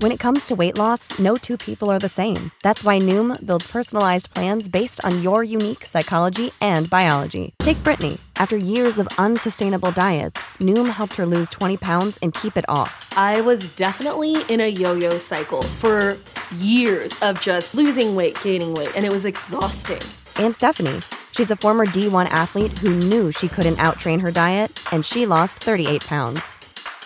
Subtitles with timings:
[0.00, 2.50] When it comes to weight loss, no two people are the same.
[2.62, 7.52] That's why Noom builds personalized plans based on your unique psychology and biology.
[7.58, 8.16] Take Brittany.
[8.36, 13.12] After years of unsustainable diets, Noom helped her lose 20 pounds and keep it off.
[13.14, 16.16] I was definitely in a yo yo cycle for
[16.56, 20.00] years of just losing weight, gaining weight, and it was exhausting.
[20.42, 21.00] And Stephanie.
[21.32, 25.58] She's a former D1 athlete who knew she couldn't outtrain her diet, and she lost
[25.58, 26.40] 38 pounds.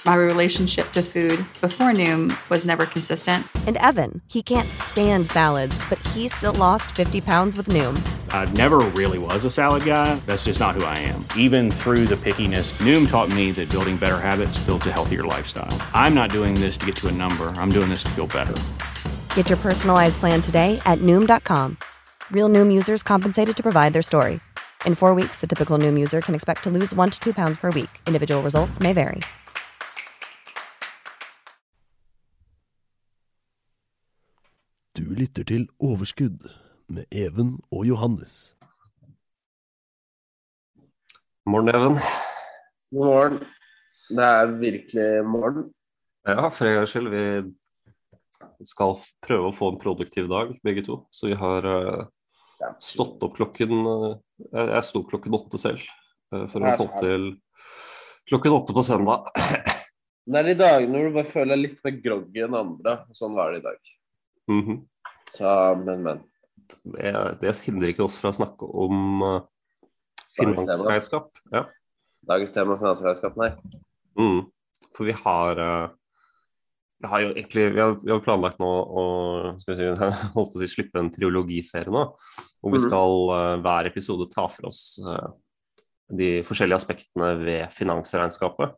[0.06, 3.46] My relationship to food before Noom was never consistent.
[3.66, 7.98] And Evan, he can't stand salads, but he still lost 50 pounds with Noom.
[8.28, 10.14] I never really was a salad guy.
[10.26, 11.24] That's just not who I am.
[11.38, 15.74] Even through the pickiness, Noom taught me that building better habits builds a healthier lifestyle.
[15.94, 18.54] I'm not doing this to get to a number, I'm doing this to feel better.
[19.36, 21.78] Get your personalized plan today at Noom.com.
[22.30, 24.40] Real Noom users compensated to provide their story.
[24.84, 27.56] In four weeks, the typical Noom user can expect to lose one to two pounds
[27.56, 27.88] per week.
[28.06, 29.20] Individual results may vary.
[34.94, 36.44] Du lytter til Overskudd
[36.86, 38.54] med Even og Johannes.
[41.50, 41.96] Morgen, Even.
[42.94, 43.40] God morgen.
[44.14, 45.64] Det er virkelig morgen.
[46.22, 47.10] Ja, for en gangs skyld.
[47.10, 48.94] Vi skal
[49.26, 51.00] prøve å få en produktiv dag, begge to.
[51.10, 52.06] Så vi har uh,
[52.78, 54.14] stått opp klokken uh,
[54.54, 55.82] Jeg sto klokken åtte selv
[56.30, 57.26] uh, for å få til
[58.30, 59.26] klokken åtte på søndag.
[60.22, 62.96] Det er de dagene hvor du bare føler deg litt mer groggy enn andre.
[63.18, 63.93] Sånn var det i dag.
[64.50, 64.78] Mm -hmm.
[65.32, 66.22] Så, men, men.
[66.82, 69.22] Det, det, hindrer ikke oss fra å snakke om
[70.36, 71.30] finansregnskap.
[71.52, 71.66] Ja.
[72.28, 73.50] Dagens tema finansregnskap, nei.
[74.18, 74.46] Mm.
[74.96, 75.60] For vi har
[77.04, 79.04] vi har jo egentlig vi har, vi har planlagt nå å
[79.60, 79.74] si,
[80.36, 82.04] holdt på å si, slippe en triologiserie nå.
[82.62, 85.28] Hvor vi skal uh, hver episode ta for oss uh,
[86.08, 88.72] de forskjellige aspektene ved finansregnskapet.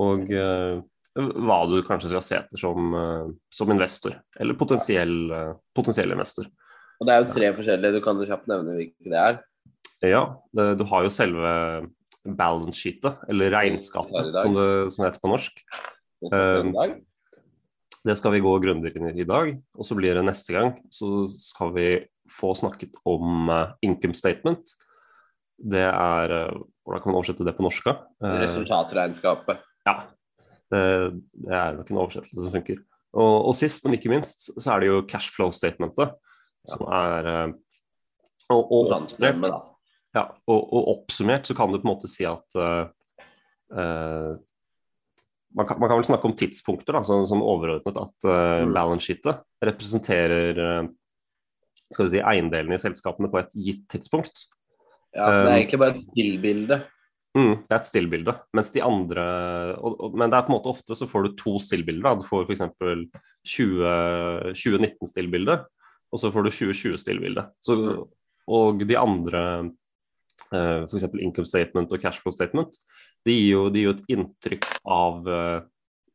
[0.00, 0.80] Og uh,
[1.18, 2.94] hva du kanskje skal se etter som,
[3.50, 5.16] som investor, eller potensiell,
[5.76, 6.46] potensiell, investor.
[7.00, 9.40] Og Det er jo tre forskjellige, du kan jo kjapt nevne hvilke det er?
[10.06, 10.22] Ja,
[10.56, 11.52] det, du har jo selve
[12.24, 15.62] balance sheetet, eller regnskapet, som det, som det heter på norsk.
[18.00, 19.50] Det skal vi gå grundigere inn i i dag.
[19.76, 21.88] Og så blir det neste gang så skal vi
[22.32, 23.50] få snakket om
[23.84, 24.72] income statement.
[25.60, 26.54] Det er
[26.84, 27.90] Hvordan kan man oversette det på norsk?
[28.24, 29.60] Resultatregnskapet.
[29.86, 29.98] Ja.
[30.70, 30.82] Det,
[31.34, 32.78] det, er nok en oversettelse som funker.
[33.10, 36.14] Og, og, sist, men ikke minst, så er det jo cashflow statementet.
[36.68, 37.26] Som er
[38.50, 39.46] og, og, oppsummert,
[40.14, 42.58] ja, og, oppsummert så kan du på en måte si at
[45.54, 47.98] man kan, man kan, vel snakke om tidspunkter da, sånn, sånn overordnet.
[47.98, 50.88] At uh, balance sheetet representerer uh,
[51.90, 54.46] skal vi si, eiendelene i selskapene på et gitt tidspunkt.
[55.10, 56.80] Ja, så Det er egentlig bare et stillbilde?
[57.36, 58.32] Mm, det er et stillbilde.
[58.58, 59.24] Mens de andre
[59.78, 62.18] og, og, Men det er på en måte ofte så får du to stillbilder.
[62.18, 62.64] Du får f.eks.
[63.46, 65.60] 2019-stillbilde,
[66.10, 67.44] og så får du 2020-stillbilde.
[68.50, 69.42] Og de andre
[70.50, 71.06] uh, f.eks.
[71.22, 72.74] income statement og cash flow statement,
[73.26, 75.60] de gir jo, de gir jo et inntrykk av uh,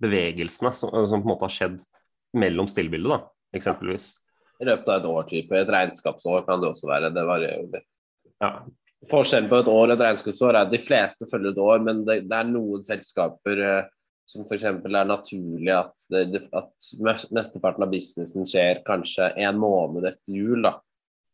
[0.03, 1.79] bevegelsene som, som, på en måte har skjedd
[2.35, 3.21] mellom stillbildet, da,
[3.55, 4.11] eksempelvis.
[4.59, 5.55] I løpet av et år, type.
[5.55, 7.13] Et regnskapsår kan det også være.
[7.15, 7.87] Det varierer jo litt.
[8.43, 8.51] Ja.
[9.09, 12.01] Forskjellen på et år og et regnskapsår er at de fleste følger et år, men
[12.07, 13.91] det, det er noen selskaper uh,
[14.25, 14.66] som f.eks.
[14.66, 16.89] er naturlig at, det, at
[17.35, 20.66] mesteparten av businessen skjer kanskje en måned etter jul.
[20.66, 20.78] da.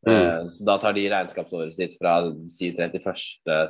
[0.07, 0.11] Mm.
[0.11, 2.17] Uh, så Da tar de regnskapsåret sitt fra
[2.51, 3.25] si 31.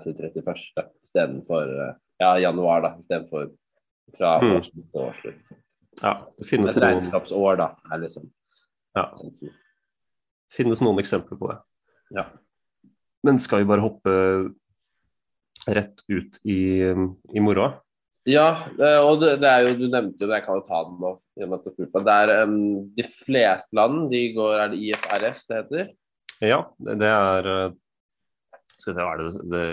[0.06, 0.64] til 31.
[1.06, 3.52] istedenfor uh, ja, januar, da, istedenfor
[4.18, 4.54] fra mm.
[4.58, 5.58] årsslutt til årsslutt.
[6.02, 8.32] Ja, det finnes Et regnskapsår, da, er liksom
[8.98, 9.06] ja.
[10.52, 11.60] finnes noen eksempler på det.
[12.18, 12.26] Ja.
[13.28, 14.14] Men skal vi bare hoppe
[15.70, 17.76] rett ut i, i moroa?
[18.30, 18.68] Ja,
[19.02, 21.16] og det, det, er jo, du nevnte jo det, jeg kan jo ta den nå.
[21.34, 22.58] Det er um,
[22.94, 25.88] De fleste land de går, er det IFRS det heter?
[26.42, 27.74] Ja, det, det er eh,
[28.78, 29.64] Skal vi se, hva er det det,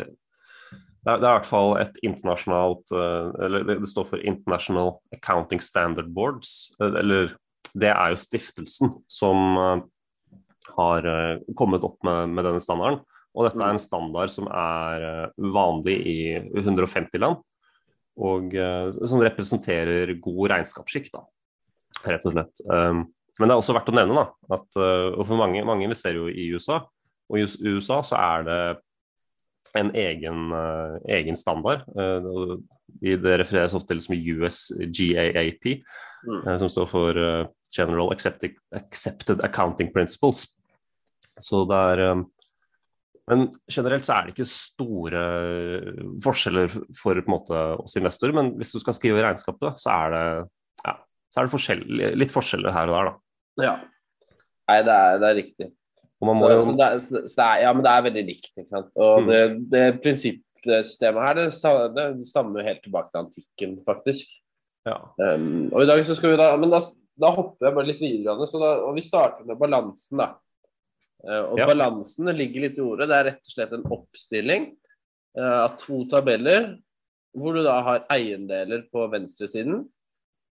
[1.09, 5.63] det er, i hvert fall et internasjonalt eh, Eller det, det, står for International Accounting
[5.65, 6.73] Standard Boards.
[6.81, 7.33] Eh, eller
[7.79, 9.61] det er jo stiftelsen som
[10.73, 11.05] har
[11.57, 13.03] kommet opp med, med denne standarden.
[13.39, 16.19] Og dette er en standard som er vanlig i
[16.59, 17.39] 150 land.
[18.19, 18.51] Og
[19.07, 21.21] som representerer god regnskapsskikk, da,
[22.11, 22.65] rett og slett.
[22.67, 23.05] Um,
[23.39, 24.25] men det er også verdt å nevne da,
[24.57, 26.81] at uh, for mange, mange, investerer jo i USA.
[27.31, 28.59] Og i USA så er det
[29.79, 30.51] en egen,
[31.13, 31.85] egen standard.
[31.93, 35.67] Det refereres ofte til som USGAAP,
[36.25, 36.47] mm.
[36.65, 37.21] som står for
[37.77, 40.47] General Accepted, Accounting Principles.
[41.39, 42.25] Så det er um,
[43.29, 45.23] men generelt så er det ikke store
[46.25, 48.35] forskjeller for måte, oss investorer.
[48.37, 50.25] Men hvis du skal skrive regnskapet, så er det
[50.85, 50.95] ja,
[51.33, 51.83] så er det forskjell,
[52.21, 53.67] litt forskjeller her og der, da.
[53.69, 53.75] Ja.
[54.69, 55.71] Nei, det er, det er riktig.
[56.19, 58.51] Så, jo så det, så det er, ja, men det er veldig likt.
[58.57, 58.89] ikke sant?
[58.99, 59.29] Og Mm.
[59.31, 59.43] det,
[59.73, 61.41] det prinsippsystemet her
[61.95, 64.33] det, det stammer helt tilbake til antikken, faktisk.
[64.89, 64.99] ja.
[65.21, 66.81] Um, og i dag så skal vi da Men da,
[67.19, 68.49] da hopper jeg bare litt videre.
[68.51, 70.33] Så da, og vi starter med balansen, da.
[71.27, 71.67] Eh, og Ja.
[71.67, 73.09] balansen ligger litt i ordet.
[73.09, 74.77] Det er rett og slett en oppstilling
[75.37, 76.79] eh, av to tabeller,
[77.37, 79.89] hvor du da har eiendeler på venstresiden.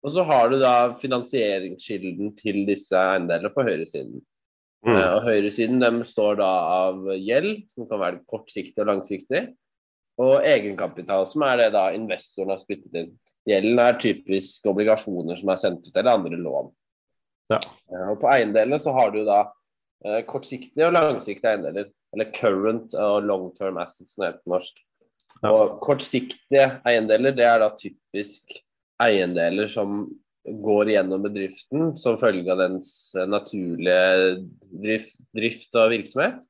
[0.03, 4.23] Og så har du da finansieringskilden til disse eiendelene på høyresiden.
[4.83, 4.97] Mm.
[4.97, 6.51] Eh, og høyresiden dem består da
[6.89, 9.45] av gjeld, som kan være kortsiktig og langsiktig,
[10.19, 13.13] og egenkapital, som er det da investoren har spyttet inn.
[13.49, 16.71] Gjelden er typisk obligasjoner som er sendt ut, eller andre lån.
[17.51, 17.59] Ja.
[18.11, 19.45] Og på eiendelene så har du da
[20.29, 24.83] kortsiktige og langsiktige eiendeler, eller current og long term assets, som det heter på norsk.
[25.49, 28.57] Og kortsiktige eiendeler, det er da typisk
[29.03, 30.05] eiendeler som
[30.43, 34.41] går gjennom bedriften som følge av dens eh, naturlige
[34.83, 36.41] drift, drift og virksomhet,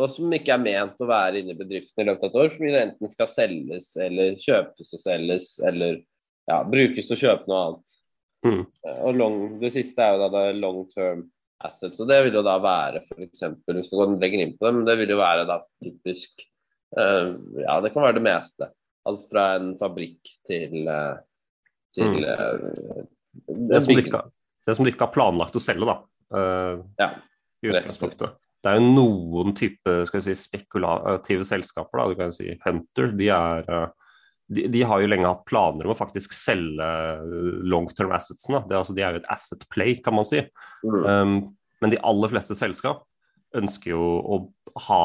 [0.00, 2.52] og som ikke er ment å være inne i bedriften i løpet av et år,
[2.56, 5.98] fordi det enten skal selges eller kjøpes og selges, eller
[6.50, 7.98] ja, brukes til å kjøpe noe annet.
[8.46, 8.62] Mm.
[8.62, 11.26] Eh, Og long, det siste er jo da det long term
[11.68, 13.42] assets, og det vil jo da være f.eks.
[13.66, 16.44] Vi skal gå lenger inn på det, men det vil jo være da typisk
[16.96, 18.70] uh, Ja, det kan være det meste.
[19.08, 21.20] Alt fra en fabrikk til uh,
[21.96, 23.02] til eh,
[23.46, 24.22] Det som, de ikke,
[24.66, 25.96] det som du ikke har planlagt å selge, da.
[27.00, 27.10] Ja.
[27.60, 28.38] I utgangspunktet.
[28.60, 33.10] Det er jo noen type skal vi si, spekulative selskaper, da, du kan si Hunter.
[33.16, 33.70] De, er,
[34.50, 36.86] de, de har jo lenge hatt planer om å faktisk selge
[37.70, 38.64] long term assetsene.
[38.66, 40.42] Det, er altså, de er jo et asset play, kan man si.
[40.82, 41.02] Mm.
[41.06, 41.34] Um,
[41.80, 43.04] men de aller fleste selskap
[43.56, 44.40] ønsker jo å
[44.88, 45.02] ha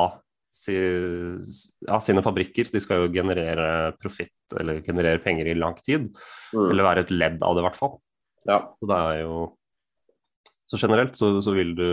[0.54, 2.72] si, ja, sine fabrikker.
[2.74, 6.10] De skal jo generere profitt eller generere penger i lang tid.
[6.56, 6.66] Mm.
[6.72, 7.96] Eller være et ledd av det, i hvert fall.
[8.50, 8.60] Ja.
[8.80, 9.38] Så det er jo
[10.70, 11.88] Så generelt så, så vil du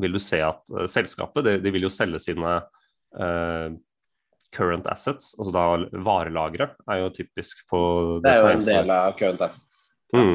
[0.00, 2.54] vil du se at uh, selskapet de, de vil jo selge sine
[3.20, 3.66] eh,
[4.54, 7.80] current assets, altså da varelagre, er jo typisk på
[8.24, 9.78] Det er jo en del av current assets.
[10.14, 10.34] Mm.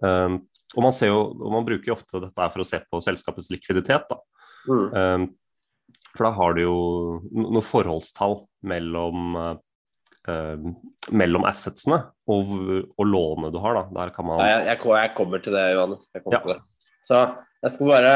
[0.00, 0.38] Um,
[0.74, 3.50] og man ser jo, og man bruker jo ofte dette for å se på selskapets
[3.54, 4.10] likviditet.
[4.10, 4.18] da.
[4.66, 4.88] Mm.
[4.98, 5.28] Um,
[6.14, 6.74] for da har du jo
[7.34, 8.40] noen forholdstall
[8.70, 9.36] mellom,
[10.26, 10.66] uh,
[11.14, 12.00] mellom assetsene
[12.30, 12.54] og,
[12.96, 13.78] og lånet du har.
[13.78, 13.84] da.
[14.02, 16.06] Der kan man Ja, jeg, jeg, jeg kommer til det, Johannes.
[16.14, 16.42] Jeg kommer Ja.
[16.44, 16.60] til det.
[17.04, 17.20] Så
[17.64, 18.14] jeg skal bare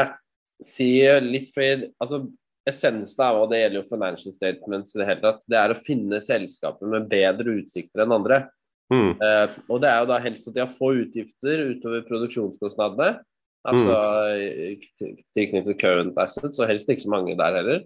[0.65, 0.89] si
[1.23, 2.23] litt fordi altså,
[2.67, 5.79] Essensen av, og det gjelder jo financial statements i det hele tatt, det er å
[5.85, 8.47] finne selskaper med bedre utsikter enn andre.
[8.91, 13.19] mm, Uh, og det er jo da helst at de har få utgifter utover produksjonskostnadene.
[13.67, 15.15] Altså Mm.
[15.35, 17.81] tilknyttet current assets, og helst ikke så mange der heller.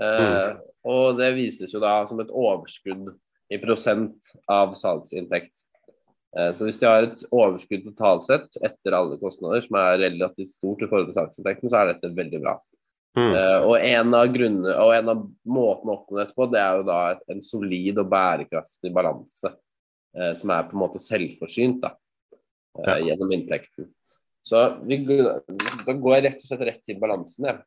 [0.00, 0.60] Uh, Mm.
[0.86, 3.14] Og det vises jo da som et overskudd
[3.50, 5.54] i prosent av salgsinntekt.
[6.36, 10.52] Eh, så hvis de har et overskudd totalt sett etter alle kostnader, som er relativt
[10.52, 12.56] stort i forhold til salgsinntekten, så er dette veldig bra.
[13.16, 16.60] Mm, Eh, og en av grunnene, og en av måtene å oppnå dette på, det
[16.62, 19.52] er jo da et, en solid og bærekraftig balanse.
[20.16, 21.90] Uh, som er på en måte selvforsynt da,
[22.32, 22.94] uh, Ja.
[23.10, 23.90] gjennom inntekten.
[24.46, 27.50] Så vi, da går jeg rett og slett rett til balansen.
[27.50, 27.58] Jeg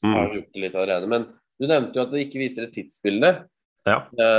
[0.00, 1.10] har mm, gjort det litt allerede.
[1.12, 1.26] Men
[1.60, 3.32] du nevnte jo at det ikke viser et tidsbilde.
[3.84, 3.98] ja.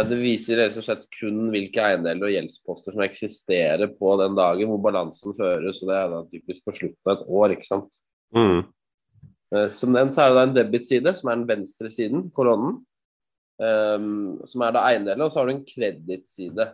[0.10, 4.72] Det viser rett og slett kun hvilke eiendeler og gjeldsposter som eksisterer på den dagen
[4.72, 5.84] hvor balansen føres.
[5.84, 7.54] og Det er da typisk på slutten av et år.
[7.60, 8.02] ikke sant?
[8.34, 8.64] Mm,
[9.78, 12.82] Som nevnt så er det en debitside, som er den venstre siden, kolonnen.
[13.62, 16.66] um, som er da eiendeler, og så har du en kredittside,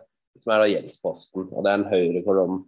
[0.42, 1.44] som er da gjeldsposten.
[1.52, 2.64] Og det er den høyre kolonnen.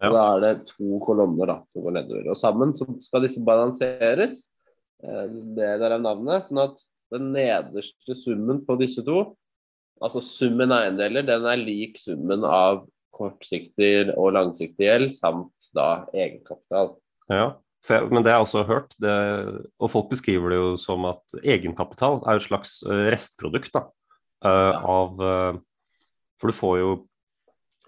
[0.00, 0.10] Ja.
[0.12, 2.28] Da er det to kolonner da, som går nedover.
[2.32, 4.42] Og sammen så skal disse balanseres.
[5.04, 6.46] Eh, Det der er navnet.
[6.48, 6.80] Sånn at
[7.12, 9.36] den nederste summen på disse to,
[10.00, 16.94] altså summen eiendeler, den er lik summen av kortsiktig og langsiktig gjeld, samt da egenkapital.
[17.30, 17.50] ja.
[17.88, 19.12] Jeg, men det har jeg også hørt, det,
[19.80, 23.86] og folk beskriver det jo som at egenkapital er et slags eh, restprodukt da,
[24.44, 25.60] eh, av eh,
[26.40, 26.90] For du får jo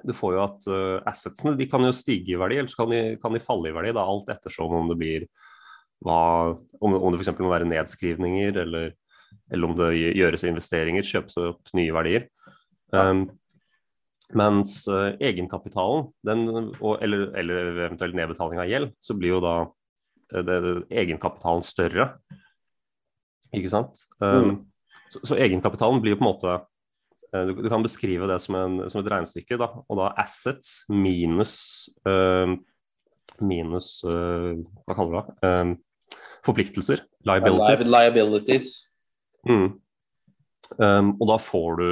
[0.03, 0.65] du får jo at
[1.07, 3.75] assetsene de kan jo stige i verdi, eller så kan de, kan de falle i
[3.77, 3.93] verdi.
[3.95, 5.27] Da, alt ettersom om det blir
[6.03, 6.17] hva,
[6.83, 7.39] om, om det f.eks.
[7.39, 8.89] må være nedskrivninger, eller,
[9.47, 12.27] eller om det gjøres investeringer, kjøpes opp nye verdier.
[12.91, 13.29] Um,
[14.35, 19.55] mens egenkapitalen, den, og, eller, eller eventuelt nedbetaling av gjeld, så blir jo da
[20.33, 20.59] det,
[21.03, 22.09] egenkapitalen større.
[23.53, 24.05] Ikke sant?
[24.23, 24.63] Um,
[25.13, 28.79] så, så egenkapitalen blir på en måte eh, du, du kan beskrive det som, en,
[28.89, 31.57] som et regnestykke, da, og da assets minus
[32.09, 32.57] uh,
[33.45, 35.37] minus uh, Hva kaller du det?
[35.49, 37.05] Eh, forpliktelser.
[37.29, 37.87] Liabilities.
[37.93, 38.73] Liabilities.
[39.49, 39.69] Mm.
[40.79, 41.87] Um, og da får du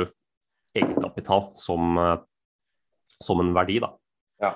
[0.74, 2.16] egenkapital som, eh,
[3.22, 3.92] som en verdi, da.
[4.42, 4.52] Ja.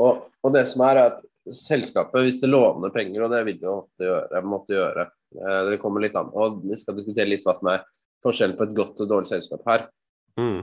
[0.00, 1.18] Og, og det som er at
[1.56, 5.06] selskapet, hvis det låner penger, og det vil det jo ofte gjøre, måtte gjøre,
[5.38, 7.86] eh, det kommer litt an, og vi skal diskutere litt hva som er
[8.24, 9.88] forskjellen på et godt og dårlig selskap her.
[10.40, 10.60] Mm.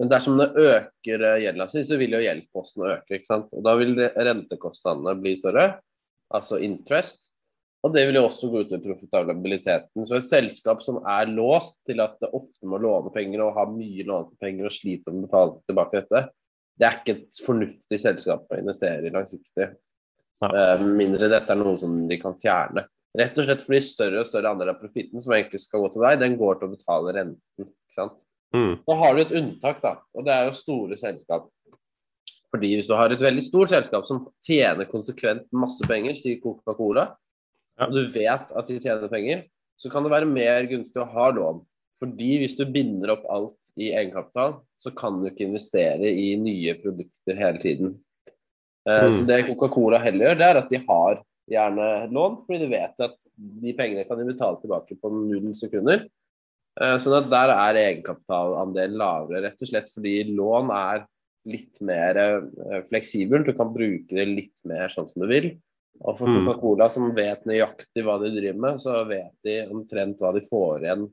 [0.00, 3.18] Men dersom det øker eh, gjelda si, så vil jo gjeldsposten øke.
[3.18, 3.52] ikke sant?
[3.54, 5.68] Og Da vil rentekostnadene bli større,
[6.34, 7.30] altså interest.
[7.84, 10.06] Og det vil jo også gå ut over profitabiliteten.
[10.08, 13.66] Så et selskap som er låst til at det ofte må låne penger og ha
[13.68, 16.22] mye lånte penger og sliter med å betale tilbake dette,
[16.80, 19.68] det er ikke et fornuftig selskap å investere i langsiktig.
[20.42, 20.50] Ja.
[20.74, 22.86] Eh, mindre dette er noe som de kan fjerne.
[23.14, 26.02] Rett og slett fordi større og større andel av profitten som egentlig skal gå til
[26.02, 27.68] deg, den går til å betale renten.
[27.68, 28.16] ikke sant?
[28.54, 28.72] Mm.
[28.86, 31.48] Nå har du et unntak, da, og det er jo store selskap.
[32.54, 37.08] Fordi hvis du har et veldig stort selskap som tjener konsekvent masse penger, sier Coca-Cola,
[37.78, 37.86] Ja.
[37.88, 39.44] og du vet at de tjener penger,
[39.76, 41.64] så kan det være mer gunstig å ha lån.
[41.98, 46.74] Fordi hvis du binder opp alt i egenkapital, så kan du ikke investere i nye
[46.78, 47.96] produkter hele tiden.
[48.88, 49.12] Eh, Mm.
[49.12, 53.00] Så det Coca-Cola heller gjør, det er at de har gjerne lån, fordi de vet
[53.00, 56.06] at de pengene kan de betale tilbake på null sekunder.
[56.80, 61.06] Eh, Sånn at der er egenkapitalandelen lavere, rett og slett fordi lån er
[61.46, 63.46] litt mer eh, fleksibelt.
[63.46, 65.50] Du kan bruke det litt mer sånn som du vil.
[66.00, 66.44] Og for Mm.
[66.46, 70.82] Coca-Cola, som vet nøyaktig hva de driver med, så vet de omtrent hva de får
[70.82, 71.04] igjen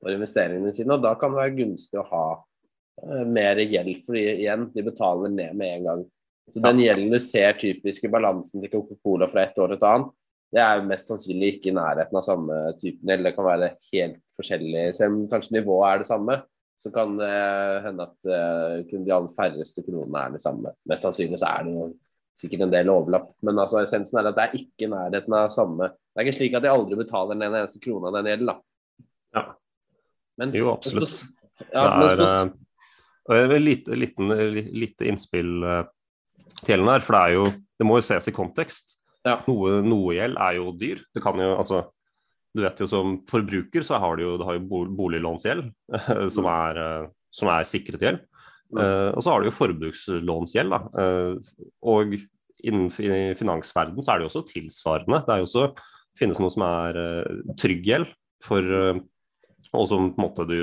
[0.00, 0.92] for investeringene sine.
[0.94, 2.44] Og da kan det være gunstig å ha
[3.26, 6.04] mer gjeld, fordi igjen, de betaler ned med en gang.
[6.54, 9.86] Så den gjelden du ser typisk i balansen til Coca-Cola fra et år til et
[9.88, 10.12] annet,
[10.54, 13.26] det er mest sannsynlig ikke i nærheten av samme typen gjeld.
[13.26, 14.84] Det kan være helt forskjellig.
[14.96, 16.38] Selv om kanskje nivået er det samme,
[16.80, 17.32] så kan det
[17.84, 20.72] hende at eh, kun de aller færreste kronene er det samme.
[20.88, 21.88] Mest sannsynlig så er det jo
[22.38, 23.28] sikkert en del overlapp.
[23.44, 25.90] Men altså, essensen er at det er ikke i nærheten av samme.
[25.92, 28.56] Det er ikke slik at de aldri betaler den eneste krona den gjelden, da.
[29.36, 29.44] Ja.
[30.38, 31.24] Men, Jo, absolutt.
[31.74, 32.56] Ja, men det så- er eh,
[33.28, 35.58] og jeg vil lite, liten, li- lite innspill
[36.48, 38.96] eh, her, for det er jo Det må jo ses i kontekst.
[39.22, 39.36] Ja.
[39.46, 41.04] Noe, noe gjeld er jo dyr.
[41.14, 41.84] Det kan jo altså
[42.56, 45.68] Du vet jo som forbruker så har du jo, har jo boliglånsgjeld,
[46.34, 48.24] som, er, eh, som er sikret gjeld.
[48.72, 48.80] Mm.
[48.82, 50.74] Eh, og så har du jo forbrukslånsgjeld.
[50.74, 50.80] Da.
[51.04, 52.16] Eh, og
[52.58, 55.22] innen i finansverden så er det jo også tilsvarende.
[55.26, 55.68] Det er jo også
[56.18, 58.10] finnes noe som er uh, trygg gjeld,
[58.44, 59.00] for, eh,
[59.74, 60.58] og som på en måte du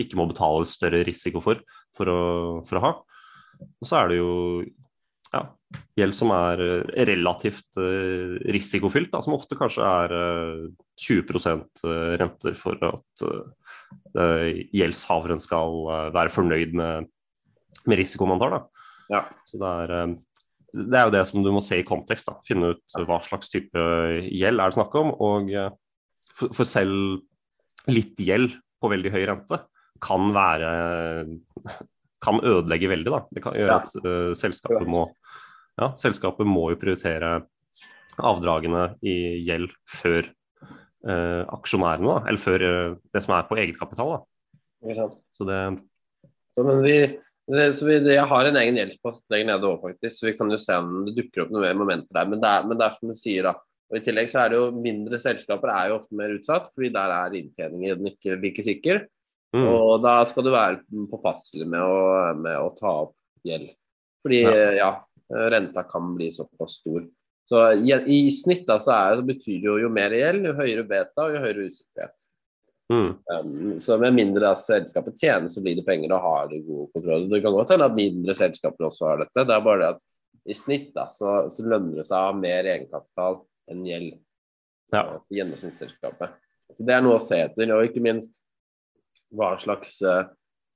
[0.00, 1.62] ikke må betale større risiko for
[1.96, 2.20] for å,
[2.66, 2.92] for å ha.
[3.64, 4.32] Og så er det jo
[5.34, 5.42] ja,
[5.98, 10.62] gjeld som er eh, relativt eh, risikofylt, da, som ofte kanskje er eh,
[11.06, 17.10] 20 renter for at eh, gjeldshaveren skal eh, være fornøyd med,
[17.90, 18.56] med risikoen man tar.
[18.58, 18.86] Da.
[19.10, 19.24] Ja.
[19.48, 20.14] Så det er, eh,
[20.74, 22.30] det er jo det som du må se i kontekst.
[22.30, 22.38] Da.
[22.46, 23.86] Finne ut hva slags type
[24.30, 25.14] gjeld er det snakk om.
[25.24, 25.70] Og eh,
[26.34, 27.22] for, for selv
[27.90, 29.60] litt gjeld på veldig høy rente
[30.04, 30.70] kan være
[32.24, 33.10] kan ødelegge veldig.
[33.12, 33.20] Da.
[33.36, 35.08] Det kan gjøre at uh, selskapet må
[35.80, 37.40] ja, selskapet må jo prioritere
[38.22, 40.28] avdragene i gjeld før
[41.08, 44.20] uh, aksjonærene, da, eller før uh, det som er på egenkapital.
[45.34, 45.60] Så det
[46.54, 46.98] Så, men vi,
[47.50, 50.20] det, så vi, jeg har en egen gjeldspost lenger nede òg, faktisk.
[50.20, 52.28] Så vi kan jo se om det dukker opp noen momenter der.
[52.30, 53.56] Men det er, men det er som du sier, da.
[53.90, 56.92] Og I tillegg så er det jo mindre selskaper er jo ofte mer utsatt, fordi
[56.94, 59.02] der er inntjeningen ikke like sikker.
[59.54, 61.96] Mm, Og da skal du være påpasselig med å,
[62.38, 63.72] med å ta opp gjeld.
[64.24, 64.70] Fordi Ja.
[64.78, 64.92] ja.
[65.52, 67.04] renta kan bli såpass stor.
[67.48, 70.54] Så i, i snitt da, så, er, så betyr det jo jo mer gjeld, jo
[70.56, 72.28] høyere beta og jo høyere usikkerhet.
[72.92, 76.62] mm, Um, så med mindre da selskapet tjener, så blir det penger og har det
[76.66, 77.28] god kontroll.
[77.30, 79.44] Det kan godt hende at mindre selskaper også har dette.
[79.44, 80.02] Det er bare det at
[80.44, 83.40] i snitt da, så, så lønner det seg å ha mer egenkapital
[83.72, 84.16] enn gjeld.
[84.92, 85.04] Ja.
[85.32, 86.36] Gjennomsnittsselskapet.
[86.76, 87.72] Så Det er noe å se etter.
[87.76, 88.40] Og ikke minst
[89.34, 90.24] hva slags uh,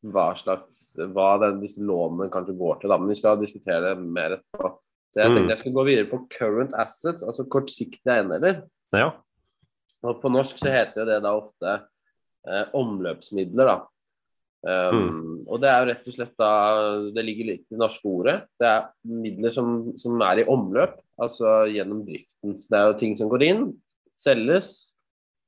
[0.07, 2.93] hva slags hva den, disse lånene kanskje går til.
[2.93, 2.99] Da.
[3.03, 4.77] Men vi skal diskutere det mer etterpå.
[5.11, 5.35] Så jeg Mm.
[5.37, 8.63] tenkte jeg skulle gå videre på current assets, altså kortsiktige eiendeler.
[8.93, 9.13] ja.
[10.07, 11.73] Og på norsk så heter det da ofte
[12.47, 13.79] eh, omløpsmidler, da.
[14.63, 16.49] Um, Og det er jo rett og slett da
[17.15, 18.41] Det ligger litt i det norske ordet.
[18.59, 22.57] Det er midler som, som er i omløp, altså gjennom driften.
[22.59, 23.63] Så det er jo ting som går inn,
[24.19, 24.71] selges,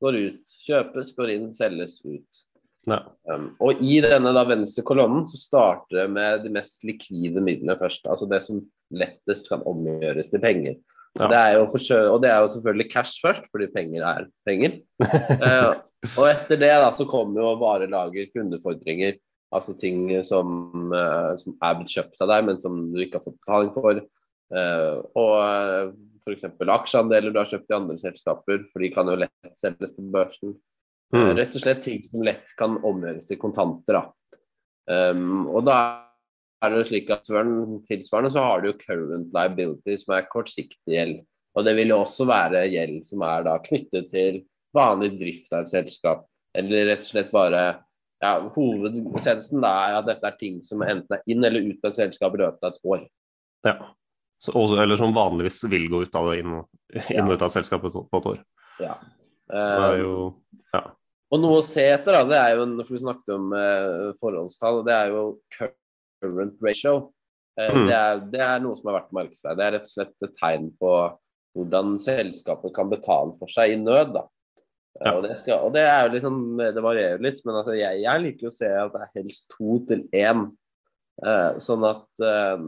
[0.02, 0.58] går ut.
[0.66, 2.42] Kjøpes, går inn, selges, ut.
[2.88, 7.76] Um, og i denne da venstre kolonnen så starter det med de mest likvide midlene
[7.80, 8.06] først.
[8.08, 8.62] Altså det som
[8.96, 10.78] lettest kan omgjøres til penger.
[11.18, 11.26] Ja.
[11.26, 14.78] Det forsø- og det er jo selvfølgelig cash først, fordi penger er penger.
[15.02, 15.74] uh,
[16.18, 19.18] og etter det da så kommer jo varelager, kundefordringer.
[19.50, 23.26] Altså ting som, uh, som er blitt kjøpt av deg, men som du ikke har
[23.26, 24.00] fått betaling for.
[24.50, 25.92] Uh, og
[26.24, 26.46] f.eks.
[26.48, 30.54] aksjeandeler du har kjøpt i andre selskaper, for de kan jo lett selges på børsen.
[31.12, 31.36] Eh, Mm.
[31.36, 33.98] Rett og slett ting som lett kan omgjøres til kontanter.
[33.98, 34.02] Da.
[35.10, 36.06] Um, og da
[36.62, 41.20] er det slik at tilsvarende så har du jo current liability, som er kortsiktig gjeld.
[41.56, 44.42] Og det vil jo også være gjeld som er da knyttet til
[44.76, 46.26] vanlig drift av et selskap.
[46.54, 47.62] Eller rett og slett bare
[48.20, 52.02] ja, Hovedessensen er at dette er ting som enten er inn eller ut av et
[52.02, 53.06] selskap i løpet av et år.
[53.66, 53.76] Ja.
[54.40, 56.60] Så, også, eller som vanligvis vil gå ut av det inn,
[57.12, 58.38] inn og ut av selskapet på et år.
[58.80, 58.94] Ja.
[59.50, 60.14] Så det er jo
[60.72, 60.82] ja.
[61.30, 64.80] Og noe å se etter, da, det er jo, for vi snakket om eh, forholdstall,
[64.86, 65.24] det er jo
[65.56, 66.94] current ratio.
[67.58, 67.86] Eh, Mm.
[67.86, 69.56] det, er, det er noe som har vært seg.
[69.58, 70.92] Det er rett og slett et tegn på
[71.54, 74.14] hvordan selskapet kan betale for seg i nød.
[74.14, 74.24] da.
[75.00, 75.12] Eh, Ja.
[75.16, 78.02] Og, det skal, og det er jo litt sånn, det varierer litt, men altså, jeg,
[78.02, 80.48] jeg liker å se at det er helst to til én.
[81.22, 82.58] Eh, sånn, at, eh,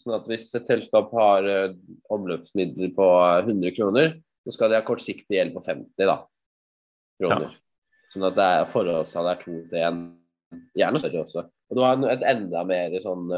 [0.00, 1.74] sånn at hvis et selskap har eh,
[2.10, 3.08] omløpsmidler på
[3.46, 4.14] 100 kroner,
[4.46, 6.18] så skal de ha kortsiktig gjeld på 50 da,
[7.20, 7.52] kroner.
[8.10, 10.00] Sånn at det er forholdstallet er to til én.
[10.76, 11.44] Gjerne større også.
[11.70, 13.30] Og du har en- et enda mer sånn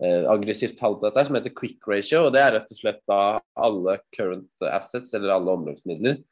[0.00, 2.26] eh, aggressivt tall på dette, som heter quick ratio.
[2.26, 6.22] og Det er rett og slett da alle current assets, eller alle omløpsmidler,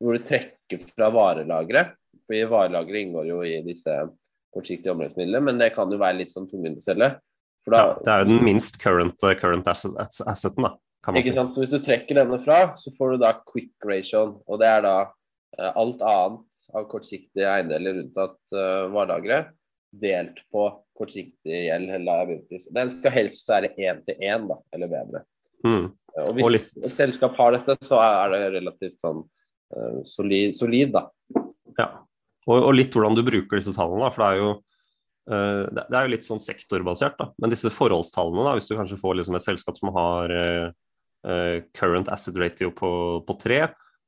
[0.00, 1.92] hvor du trekker fra varelageret.
[2.26, 3.96] Fordi varelageret inngår jo i disse
[4.54, 7.18] kortsiktige omløpsmidlene, men det kan jo være litt sånn tungvint å selge.
[7.70, 7.94] Ja.
[7.94, 9.94] Det er jo den minst current, current asset,
[10.26, 11.34] asseten, da, kan man ikke si.
[11.38, 11.54] sant?
[11.56, 14.34] Hvis du trekker denne fra, så får du da quick ratioen.
[14.48, 14.96] Og det er da
[15.58, 19.44] eh, alt annet av kortsiktige eiendeler unntatt uh, varelagre
[19.92, 22.70] delt på kortsiktig gjeld eller liabilities.
[22.72, 25.24] Den skal helst være én til én, eller bedre.
[25.66, 25.90] Mm.
[26.22, 30.96] Og hvis Og et selskap har dette, så er det relativt sånn uh, solid, solid,
[30.96, 31.06] da.
[31.78, 31.90] Ja.
[32.48, 34.48] Og, og litt hvordan du bruker disse tallene, da, for det er jo
[35.30, 37.28] eh, det er jo litt sånn sektorbasert, da.
[37.38, 40.68] Men disse forholdstallene, da, hvis du kanskje får liksom et selskap som har eh,
[41.28, 42.92] eh, current asset ratio på,
[43.28, 43.60] på 3,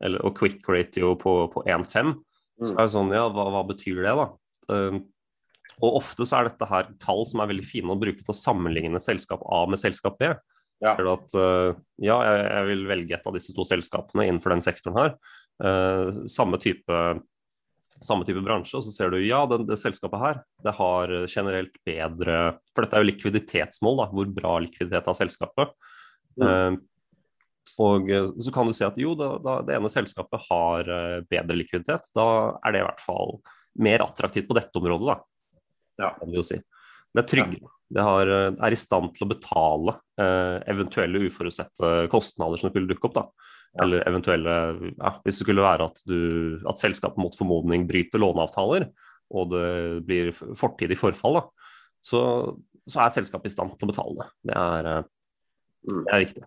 [0.04, 2.16] eller, og quick ratio på, på 1,5,
[2.62, 2.78] så Mm.
[2.78, 4.26] er det sånn, ja, hva, hva betyr det, da?
[4.70, 4.98] Eh,
[5.82, 8.38] og ofte så er dette her tall som er veldig fine å bruke til å
[8.38, 10.30] sammenligne selskap A med selskap B.
[10.84, 10.92] Ja.
[10.92, 14.54] Ser du at eh, ja, jeg, jeg vil velge et av disse to selskapene innenfor
[14.54, 15.16] den sektoren her.
[15.64, 17.00] Eh, samme type
[18.04, 21.76] samme type bransje, og så ser du ja, det, det selskapet her det har generelt
[21.86, 25.72] bedre For dette er jo likviditetsmål, da, hvor bra likviditet har selskapet.
[26.42, 26.74] Eh,
[27.82, 31.20] og eh, så kan du se at jo, da, da det ene selskapet har eh,
[31.30, 32.10] bedre likviditet.
[32.14, 32.26] Da
[32.62, 33.38] er det i hvert fall
[33.84, 35.16] mer attraktivt på dette området, da.
[36.04, 36.10] Ja.
[36.18, 36.60] Kan vi jo si.
[37.14, 37.72] Det er tryggere.
[37.94, 42.90] Det har, eh, er i stand til å betale eh, eventuelle uforutsette kostnader som skulle
[42.90, 43.18] dukke opp.
[43.18, 43.50] da.
[43.82, 44.52] Eller eventuelle
[44.92, 48.86] ja, Hvis det skulle være at, du, at selskapet mot formodning bryter låneavtaler,
[49.34, 49.66] og det
[50.06, 51.70] blir fortidig forfall, da,
[52.04, 52.20] så,
[52.86, 54.28] så er selskapet i stand til å betale det.
[54.52, 54.90] Det er,
[55.84, 56.04] Mm.
[56.06, 56.44] det er viktig.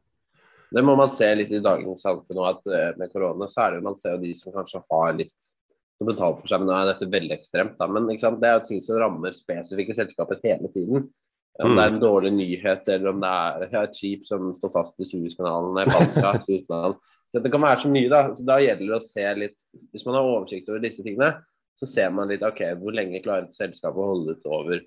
[0.74, 3.76] Det må man se litt i dagens samfunn òg, at eh, med korona så er
[3.76, 5.54] det jo man ser jo de som kanskje har litt
[5.98, 6.62] å betale for seg.
[6.62, 7.88] Men nå er dette veldig ekstremt, da.
[7.90, 11.08] Men det er jo ting som rammer spesifikke selskaper hele tiden.
[11.58, 15.00] Om det er en dårlig nyhet, eller om det er et skip som står fast
[15.02, 15.80] i Suezkanalen,
[17.34, 18.20] Det kan være så mye, da.
[18.38, 19.58] Så da gjelder det å se litt
[19.92, 21.34] Hvis man har oversikt over disse tingene,
[21.78, 24.80] så ser man litt OK, hvor lenge klarer et selskap å holde ut over,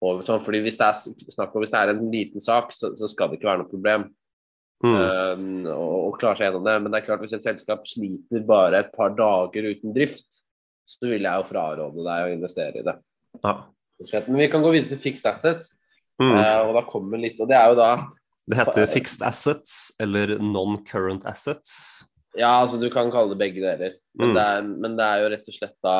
[0.00, 0.44] over sånn.
[0.44, 3.28] Fordi hvis det er snakk om hvis det er en liten sak, så, så skal
[3.28, 4.06] det ikke være noe problem.
[4.80, 4.94] Mm.
[4.96, 6.76] Um, og, og klare seg gjennom det.
[6.82, 10.40] Men det er klart hvis et selskap sliter bare et par dager uten drift,
[10.88, 12.96] så vil jeg jo fraråde deg å investere i det.
[13.44, 13.54] Ja.
[14.26, 15.74] Men vi kan gå videre til fixed assets.
[16.20, 16.32] Mm.
[16.36, 17.90] Uh, og da kommer litt, og det er jo da
[18.50, 22.08] Det heter fixed assets eller non-current assets.
[22.38, 23.96] Ja, altså du kan kalle det begge deler.
[24.14, 24.34] Men, Mm.
[24.34, 25.96] det, er, men det er jo rett og slett da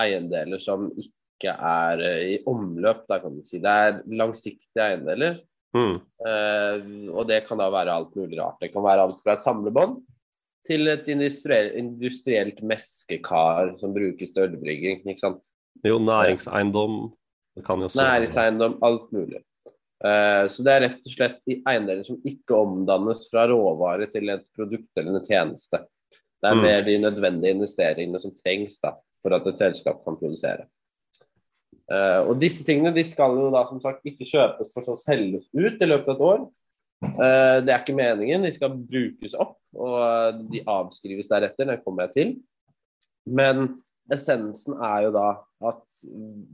[0.00, 3.58] eiendeler som ikke er eh, i omløp, da kan du si.
[3.62, 5.40] Det er langsiktige eiendeler.
[5.74, 5.96] Mm.
[6.22, 8.60] Uh, og det kan da være alt mulig rart.
[8.62, 9.96] Det kan være alt fra et samlebånd
[10.64, 15.02] til et industriell, industrielt meskekar som brukes til ølbrygging.
[15.04, 15.42] ikke sant?
[15.84, 17.12] Jo, næringseiendom.
[17.56, 19.42] Det kan jo også Næringseiendom, alt mulig.
[20.04, 24.28] Uh, så det er rett og slett i eiendeler som ikke omdannes fra råvare til
[24.32, 25.80] et produkt eller en tjeneste.
[26.42, 26.62] Det er Mm.
[26.62, 28.90] mer de nødvendige investeringene som trengs da,
[29.22, 30.66] for at et selskap kan produsere.
[31.92, 35.00] Eh, og disse tingene de skal jo da som sagt ikke kjøpes for så å
[35.00, 36.44] selges ut i løpet av et år.
[37.04, 41.68] Uh, det er ikke meningen, de skal brukes opp, og de avskrives deretter.
[41.68, 42.30] Det kommer jeg til.
[43.28, 43.66] Men
[44.14, 45.28] essensen er jo da
[45.68, 46.04] at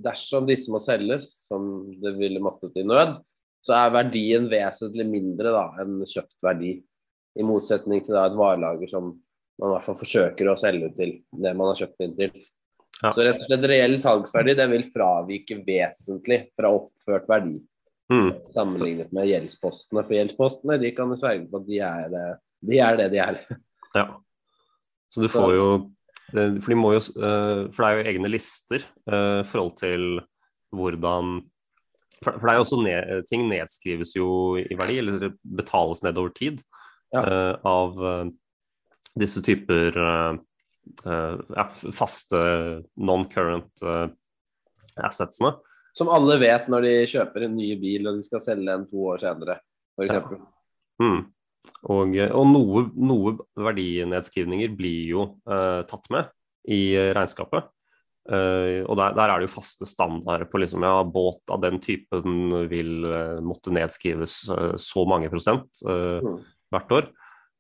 [0.02, 3.18] dersom disse må selges, som det ville måttet i nød,
[3.66, 6.78] så er verdien vesentlig mindre da enn kjøpt verdi.
[7.38, 9.12] I motsetning til da et varelager som
[9.60, 11.12] man i hvert fall forsøker å selge ut til
[11.44, 12.40] det man har kjøpt inn til.
[13.02, 13.12] Ja.
[13.16, 17.58] Så rett og slett reell salgsverdi den vil fravike vesentlig fra oppført verdi
[18.10, 18.32] Mm.
[18.52, 20.02] sammenlignet med gjeldspostene.
[20.02, 22.24] For gjeldspostene de kan du sverge på at de er det
[22.66, 22.96] de er.
[22.98, 23.38] Det de er.
[23.94, 24.04] Ja.
[25.10, 25.68] Så du får jo
[26.32, 29.76] det- For de må jo eh, For det er jo egne lister eh, i forhold
[29.78, 30.20] til
[30.74, 31.40] hvordan
[32.22, 36.30] For, det er jo også ned, ting nedskrives jo i verdi, eller betales ned over
[36.34, 36.60] tid
[37.14, 37.22] Ja.
[37.22, 37.94] eh, av
[39.18, 39.96] disse typer
[41.04, 41.64] ja,
[41.96, 42.38] faste
[43.00, 44.06] non-current eh,
[45.06, 45.54] assetsene.
[45.96, 49.04] Som alle vet når de kjøper en ny bil og de skal selge den to
[49.10, 49.58] år senere,
[49.98, 50.38] f.eks.
[51.02, 51.20] Mm.
[51.92, 56.30] Og, og noe, noe verdinedskrivninger blir jo uh, tatt med
[56.70, 57.68] i eh, regnskapet.
[58.30, 61.80] Uh, og der, der er det jo faste standarder på liksom, ja, båt av den
[61.82, 66.40] typen vil uh, måtte nedskrives eh, så mange prosent eh, Mm.
[66.70, 67.06] hvert år.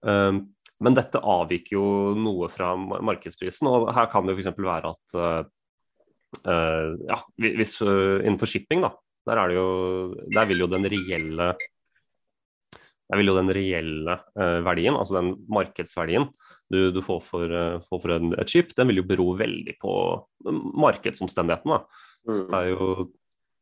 [0.06, 0.40] Eh,
[0.80, 4.62] men dette avviker jo noe fra markedsprisen, og her kan det jo f.eks.
[4.64, 5.16] være at
[6.46, 8.94] eh, ja, hvis uh, innenfor shipping, da,
[9.28, 9.68] der, er det jo,
[10.32, 11.52] der vil jo den reelle
[13.10, 16.28] der vil jo den reelle uh, verdien, altså den markedsverdien
[16.70, 19.74] du, du får for, uh, får for en, et skip, den vil jo bero veldig
[19.82, 19.94] på
[20.80, 21.80] markedsomstendighetene.
[22.28, 22.36] Mm.
[22.36, 22.92] Så det er jo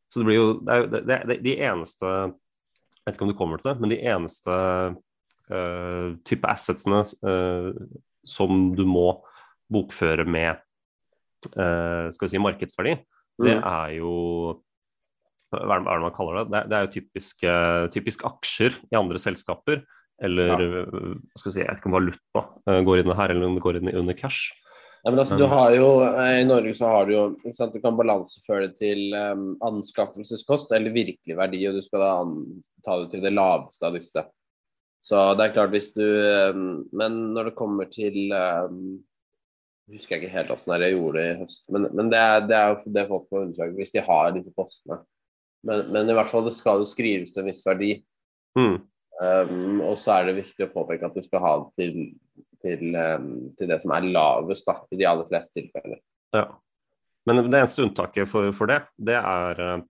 [0.08, 3.38] så det blir jo, det er det, det, De eneste Jeg vet ikke om du
[3.38, 4.54] kommer til det, men de eneste
[5.48, 7.72] type assetsene eh,
[8.28, 9.22] som du må
[9.72, 10.56] bokføre med
[11.56, 12.96] eh, skal vi si markedsverdi,
[13.38, 13.62] det Mm.
[13.64, 14.62] er jo
[15.52, 16.50] hva er det man kaller det?
[16.50, 19.84] Det, er- det er jo typisk, eh, typisk aksjer i andre selskaper.
[20.20, 20.58] Eller Ja.
[20.58, 23.54] eh, skal vi si, jeg vet ikke om valuta eh, går inn her, eller om
[23.54, 24.50] det går inn under cash.
[25.04, 27.72] Ja, men altså, du har jo, eh, I Norge så har du jo ikke sant,
[27.72, 32.24] Du kan balanseføre det til um, anskaffelseskost eller virkelig verdi, og du skal da
[32.84, 34.24] ta det til det laveste av disse.
[35.04, 38.98] Så det er klart hvis du um, Men når det kommer til um,
[39.92, 42.56] husker jeg ikke helt hvordan jeg gjorde det i høst, men, men det, er, det
[42.58, 45.00] er det folk må undersøke hvis de har disse postene.
[45.66, 47.92] Men, men i hvert fall det skal jo skrives til en viss verdi.
[48.58, 48.78] Mm.
[49.18, 51.96] Um, og så er det viktig å påpeke at du skal ha det til,
[52.62, 56.02] til, um, til det som er lavest, da, i de aller fleste tilfeller.
[56.36, 56.44] Ja.
[57.26, 59.82] Men det eneste unntaket for, for det, det er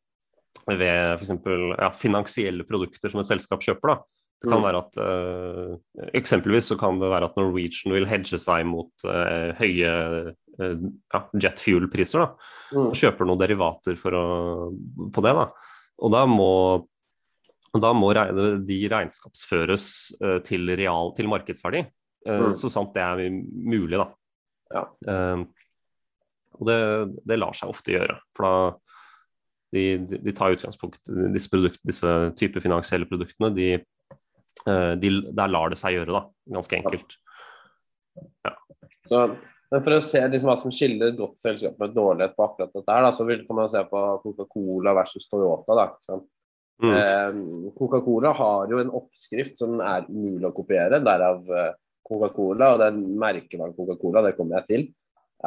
[0.66, 1.34] ved f.eks.
[1.78, 3.92] Ja, finansielle produkter som et selskap kjøper.
[3.92, 3.98] da.
[4.38, 4.66] Det kan Mm.
[4.68, 9.50] være at uh, Eksempelvis så kan det være at Norwegian vil hedge seg mot uh,
[9.58, 9.90] høye
[10.30, 12.28] uh, ja, jet fuel-priser.
[12.70, 12.92] Mm.
[12.94, 14.24] kjøper noen derivater for å,
[15.10, 15.34] på det.
[15.40, 15.48] da.
[15.98, 16.50] Og da må,
[17.74, 19.86] da må de regnskapsføres
[20.46, 21.86] til, real, til markedsverdi,
[22.28, 22.50] Mm.
[22.52, 23.96] så sant det er mulig.
[23.96, 24.08] da.
[24.74, 24.82] Ja.
[26.58, 26.78] Og det,
[27.30, 28.18] det lar seg ofte gjøre.
[28.36, 28.74] for da
[29.72, 33.50] de, de, de tar utgangspunkt i disse, produkt, disse type finansielle produktene.
[33.54, 33.68] De,
[34.66, 36.22] de, der lar det seg gjøre, da.
[36.56, 37.14] Ganske enkelt.
[39.08, 39.22] Så,
[39.68, 42.72] men for å se liksom hva som skiller et godt selskap med dårlighet på akkurat
[42.72, 45.76] dette her, da, så vil, kan man se på Coca-Cola versus Toyota.
[45.76, 46.20] da?
[46.84, 46.94] Mm.
[46.94, 51.74] Eh, Coca-Cola har jo en oppskrift som er umulig å kopiere, derav eh,
[52.08, 52.72] Coca-Cola.
[52.74, 54.86] Og den merkevaren Coca-Cola, det kommer jeg til,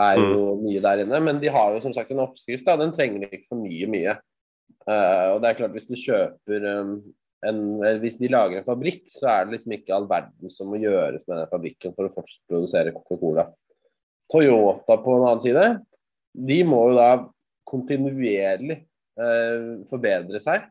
[0.01, 1.23] er jo mye der inne.
[1.25, 4.19] Men de har jo som sagt en oppskrift, da, den trenger ikke for mye.
[4.85, 6.95] Eh, og det er klart, hvis du kjøper um,
[7.47, 7.61] en,
[8.01, 11.23] Hvis de lager en fabrikk, så er det liksom ikke all verden som må gjøres
[11.25, 13.47] med den fabrikken for å fortsatt produsere Coca-Cola.
[14.31, 15.65] Toyota på en annen side,
[16.31, 17.09] de må jo da
[17.67, 20.69] kontinuerlig eh, forbedre seg.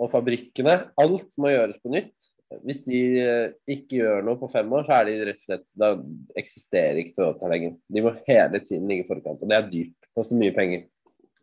[0.00, 2.14] Og fabrikkene, alt må gjøres på nytt.
[2.62, 5.66] Hvis de eh, ikke gjør noe på fem år, så er de rett og slett
[5.78, 5.92] Da
[6.38, 7.76] eksisterer ikke Toyota lenger.
[7.88, 10.10] De må hele tiden ligge i forkant, og det er dyrt.
[10.16, 10.84] Koster mye penger.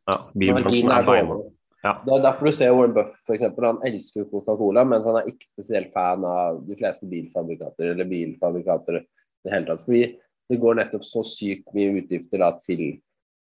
[0.10, 1.34] Ja, Bilbransjen er beina.
[1.34, 1.56] dårlig.
[1.84, 1.94] Ja.
[2.04, 5.48] Det er derfor du ser Warren Buff, eksempel, Han elsker Coca-Cola, mens han er ikke
[5.54, 9.04] spesielt fan av de fleste bilfabrikater eller bilfabrikater i
[9.48, 9.86] det hele tatt.
[9.86, 10.02] Fordi
[10.50, 12.84] det går nettopp så sykt mye utgifter da, til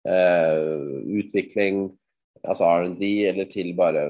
[0.09, 1.87] eh, utvikling,
[2.43, 4.09] altså R&D, eller til bare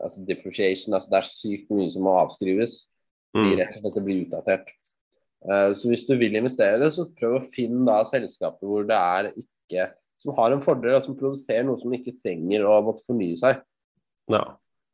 [0.00, 0.96] altså depreciation.
[0.96, 2.86] Altså, det er sykt mye som må avskrives.
[3.36, 3.50] Mm.
[3.58, 4.70] rett og slett det blir utdatert.
[5.44, 9.28] Eh, så hvis du vil investere, så prøv å finne da selskaper hvor det er
[9.36, 13.38] ikke som har en fordel, og som produserer noe som ikke trenger å måtte fornye
[13.38, 13.60] seg.
[14.28, 14.42] Ja.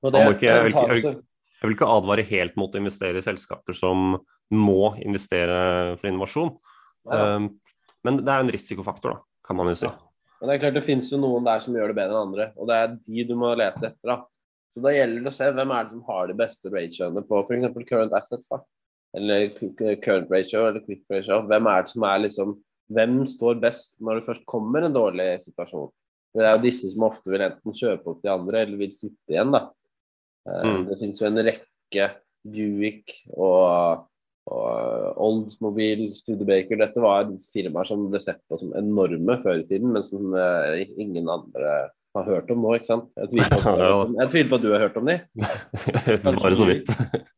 [0.04, 1.22] Og Man må ikke- jeg vil ikke- jeg vil
[1.62, 4.18] Jeg vil ikke advare helt mot å investere i selskaper som
[4.52, 6.58] må investere for innovasjon.
[7.10, 7.36] Ja.
[7.36, 7.58] Um,
[8.04, 9.86] men det er jo en risikofaktor, da, kan man jo si.
[9.86, 12.52] Men det er klart det finnes jo noen der som gjør det bedre enn andre,
[12.58, 14.04] og det er de du må lete etter.
[14.04, 14.16] da.
[14.76, 17.40] Så da gjelder det å se hvem er det som har de beste ratioene på
[17.46, 17.88] f.eks.
[17.88, 18.48] current assets.
[18.48, 18.58] da.
[19.14, 19.48] Eller
[20.02, 21.40] current ratio eller quick ratio.
[21.46, 22.60] Hvem er det som er liksom
[22.92, 25.92] Hvem står best når det først kommer en dårlig situasjon?
[26.34, 29.32] Det er jo disse som ofte vil enten kjøpe opp de andre, eller vil sitte
[29.32, 29.68] igjen, da.
[30.48, 30.82] Eh, Mm.
[30.90, 32.08] Det finnes jo en rekke
[32.44, 34.04] Buick og,
[34.50, 36.76] og Oldsmobile, Studebaker.
[36.82, 40.84] Dette var firmaer som ble sett på som enorme før i tiden, men som eh,
[41.00, 41.76] ingen andre
[42.14, 43.08] har hørt om nå, ikke sant?
[43.16, 43.62] Jeg tviler på
[44.50, 45.16] på at du har hørt om de.
[46.42, 46.92] Bare så vidt.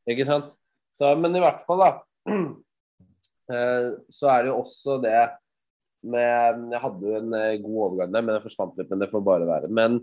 [0.08, 0.50] Ikke sant?
[0.96, 1.92] Så, men i hvert fall, da.
[3.52, 5.20] Eh, Så er det jo også det
[6.06, 8.90] med Jeg hadde jo en eh, god overgang der, men jeg forsvant litt.
[8.92, 9.70] Men det får bare være.
[9.72, 10.00] Men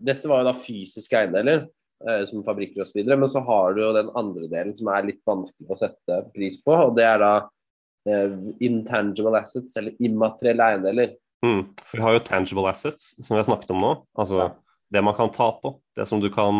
[0.00, 1.66] dette var jo da fysiske eiendeler,
[2.06, 3.02] eh, som fabrikker osv.
[3.04, 6.56] Men så har du jo den andre delen som er litt vanskelig å sette pris
[6.64, 6.76] på.
[6.86, 7.34] Og det er da
[8.62, 11.16] intangible assets, eller immaterielle eiendeler.
[11.42, 11.64] Mm.
[11.82, 13.90] For vi har jo tangible assets, som vi har snakket om nå.
[14.16, 14.48] Altså Ja.
[14.94, 15.80] det man kan ta på.
[15.96, 16.54] Det som du kan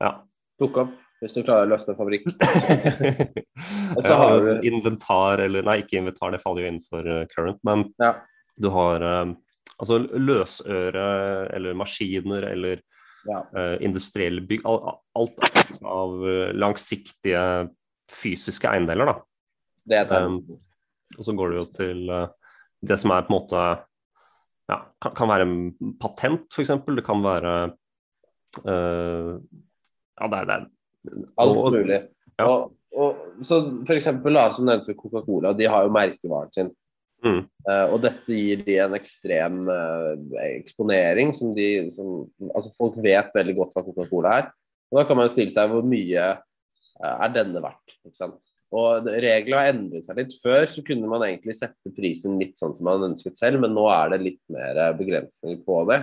[0.00, 0.22] Ja.
[0.58, 2.34] Plukke opp hvis du klarer å løfte fabrikken.
[2.40, 3.44] fabrikk.
[4.06, 7.60] så har du- Inventar, eller Nei, ikke inventar, det faller jo innenfor eh, current.
[7.66, 8.14] Men Ja.
[8.58, 9.34] du har eh,
[9.78, 11.06] altså løsøre
[11.54, 12.82] eller maskiner eller
[13.22, 13.38] Ja.
[13.54, 14.64] uh, industrielle bygg.
[14.66, 16.16] Alt, Alt av
[16.58, 17.70] langsiktige
[18.10, 19.14] fysiske eiendeler, da.
[19.86, 20.18] Det er det.
[20.26, 20.40] Um,
[21.18, 22.26] og så går det jo til uh,
[22.82, 23.62] det som er på en måte
[24.72, 26.74] ja, kan, kan være en patent, f.eks.
[26.98, 27.54] Det kan være
[28.66, 30.66] uh, Ja, det er, det er
[31.42, 32.00] Alt mulig.
[32.38, 32.46] ja.
[32.46, 36.70] Og, og, så for eksempel, da, som nevnt for Coca-Cola, de har jo merkevaren sin.
[37.22, 37.42] Mm.
[37.68, 43.28] Uh, og dette gir de en ekstrem uh, eksponering som de som, Altså folk vet
[43.36, 44.48] veldig godt hva Coca-Cola er.
[44.90, 48.40] Og da kan man jo stille seg hvor mye uh, er denne verdt, ikke sant.
[48.72, 50.34] Og reglene har endret seg litt.
[50.42, 53.84] Før så kunne man egentlig sette prisen litt sånn som man ønsket selv, men nå
[53.92, 55.98] er det litt mer begrensninger på det.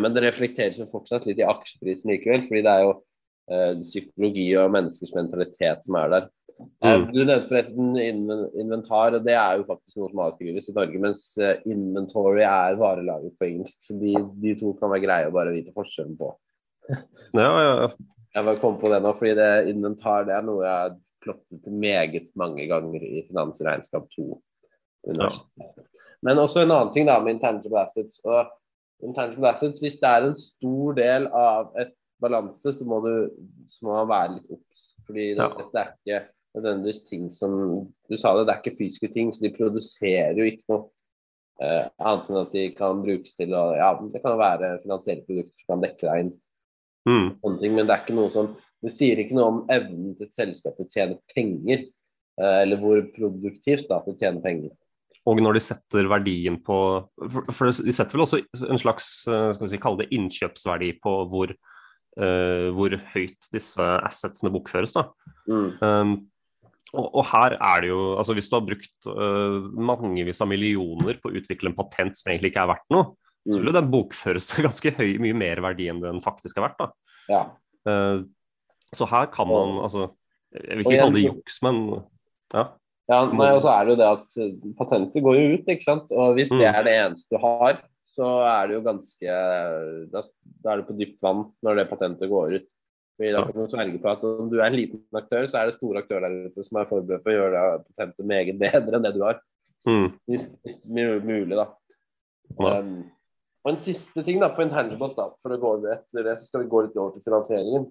[0.00, 2.94] Men det reflekteres jo fortsatt litt i aksjeprisen likevel, fordi det er jo
[3.82, 6.30] psykologi og menneskers mentalitet som er der.
[6.84, 7.06] Eh, Mm.
[7.12, 7.96] Du nevnte forresten
[8.60, 12.78] inventar, og det er jo faktisk noe som avskrives i Norge, mens eh, inventory er
[12.78, 16.32] varelager på engelsk, så de, de to kan være greie å bare vite forskjellen på.
[17.32, 17.88] Ja, ja, ja.
[18.34, 21.68] Jeg bare kom på det nå, fordi det inventar det er noe jeg har plottet
[21.72, 24.26] meget mange ganger i Finansregnskap 2.
[25.16, 25.30] Ja.
[26.24, 28.20] Men også en annen ting da med intangible assets.
[28.24, 28.50] og
[29.04, 33.12] intangible assets, Hvis det er en stor del av et balanse, så må, du,
[33.70, 34.86] så må man være litt obs.
[35.06, 35.48] Fordi det, Ja.
[35.58, 36.20] dette er ikke
[36.54, 37.54] nødvendigvis ting som
[38.08, 40.88] Du sa det, det er ikke fysiske ting, så de produserer jo ikke noe.
[41.62, 45.60] eh, annet enn at de kan brukes til å Ja, det kan være finansielle produkter
[45.66, 46.32] som kan dekke deg inn
[47.06, 47.58] Mm.
[47.60, 50.34] ting, men det er ikke noe som Det sier ikke noe om evnen til et
[50.34, 51.84] selskap til å tjene penger,
[52.40, 54.70] eh, eller hvor produktivt da til å tjene penger.
[55.26, 56.78] Og når de setter verdien på
[57.52, 61.12] For, de setter vel også en slags eh, skal vi si, kalle det innkjøpsverdi på
[61.30, 61.54] hvor,
[62.16, 64.92] hvor høyt disse assetsene bokføres.
[64.92, 65.06] da.
[65.48, 65.68] Mm.
[65.80, 66.12] Um,
[66.92, 71.16] og, og her er det jo altså Hvis du har brukt uh, mangevis av millioner
[71.22, 73.14] på å utvikle en patent som egentlig ikke er verdt noe,
[73.48, 76.66] så vil jo den bokføres til ganske høy, mye mer verdi enn den faktisk er
[76.68, 76.82] verdt.
[76.84, 76.90] da.
[77.32, 77.42] Ja.
[77.88, 78.28] Uh,
[78.92, 80.10] så her kan man altså
[80.52, 81.78] Jeg vil ikke kalle det juks, men
[82.52, 82.66] ja.
[83.08, 85.86] ja nei, og så er det jo det at eh, patenter går jo ut, ikke
[85.86, 86.12] sant.
[86.12, 86.74] Og hvis det Mm.
[86.76, 87.78] er det eneste du har,
[88.12, 89.36] så er det jo ganske
[90.12, 90.22] Da,
[90.64, 92.68] da er det på dypt vann når det patentet går ut.
[93.16, 95.68] Fordi da kan du sverge på at om du er en liten aktør, så er
[95.70, 98.98] det store aktører der ute som er forberedt på å gjøre det patentet meget bedre
[98.98, 99.40] enn det du har.
[99.88, 101.66] Mm, Hvis, hvis mu- mulig, da.
[102.58, 102.78] Ja.
[102.80, 103.02] Um,
[103.62, 106.64] og en siste ting da på intangibles, da, for å gå etter det, så skal
[106.64, 107.88] vi gå litt over til finansieringen.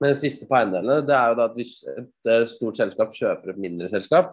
[0.00, 3.12] Men det siste på eiendelene, det er jo da at hvis et eh, stort selskap
[3.14, 4.32] kjøper et mindre selskap,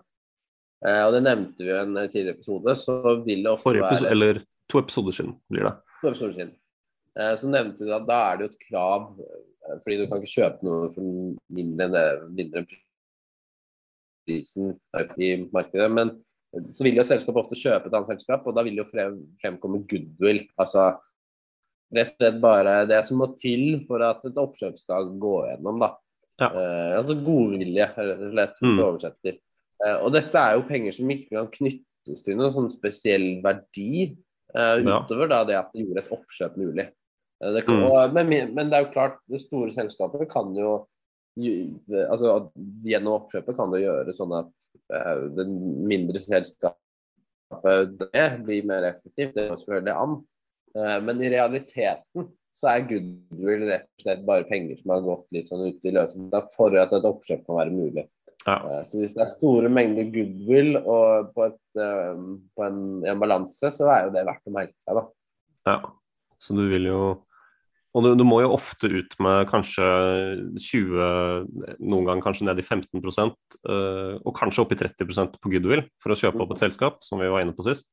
[0.88, 3.90] eh, og det nevnte vi jo i en tidligere episode, så vil det ofte forrige
[3.92, 5.74] episode, være eller to episoder siden blir det.
[6.02, 6.56] to episoder siden.
[7.18, 10.22] Eh, Så nevnte du at da er det jo et krav, eh, fordi du kan
[10.22, 11.02] ikke kjøpe noe for
[11.50, 12.06] mindre enn det,
[12.38, 12.66] mindre
[14.28, 14.74] prisen
[15.18, 15.90] i markedet.
[15.92, 16.12] Men
[16.72, 19.82] så vil jo selskapet ofte kjøpe et annet selskap, og da vil jo frem, fremkomme
[19.90, 20.44] goodwill.
[20.60, 20.90] Altså
[21.96, 25.80] rett og slett bare det som må til for at et oppkjøp skal gå gjennom,
[25.84, 25.94] da.
[26.42, 26.50] Ja.
[26.52, 28.68] Eh, altså godvilje, rett og slett, Mm.
[28.68, 29.38] hvis du oversetter.
[29.86, 34.18] Eh, og dette er jo penger som ikke kan knyttes til noen sånn spesiell verdi.
[34.84, 36.88] Utover da det at det gjorde et oppkjøp mulig.
[37.44, 37.88] Eh, det kan, Mm.
[37.92, 40.86] og, men, men det er jo klart, det store selskapet kan jo
[41.38, 42.50] altså
[42.82, 44.48] Gjennom oppkjøpet kan det gjøre sånn at
[44.90, 46.80] uh, det mindre selskapet
[48.02, 49.36] det blir mer effektivt.
[49.36, 50.16] Det går selvfølgelig an.
[50.74, 55.28] Uh, men i realiteten så er goodwill rett og slett bare penger som har gått
[55.38, 58.08] litt sånn ut i løse for at et oppkjøp kan være mulig.
[58.48, 58.58] Ja.
[58.64, 63.22] Eh, Så hvis det er store mengder goodwill og på, et, eh, på en, en
[63.22, 65.08] balanse, så er jo det verdt å merke seg, da.
[65.68, 65.80] Ja,
[66.40, 67.00] så du vil jo
[67.98, 69.86] Og du, du må jo ofte ut med kanskje
[70.62, 71.48] 20,
[71.82, 76.14] noen gang kanskje ned i 15 eh, og kanskje opp i 30% på goodwill for
[76.14, 77.90] å kjøpe opp et selskap, som vi var inne på sist.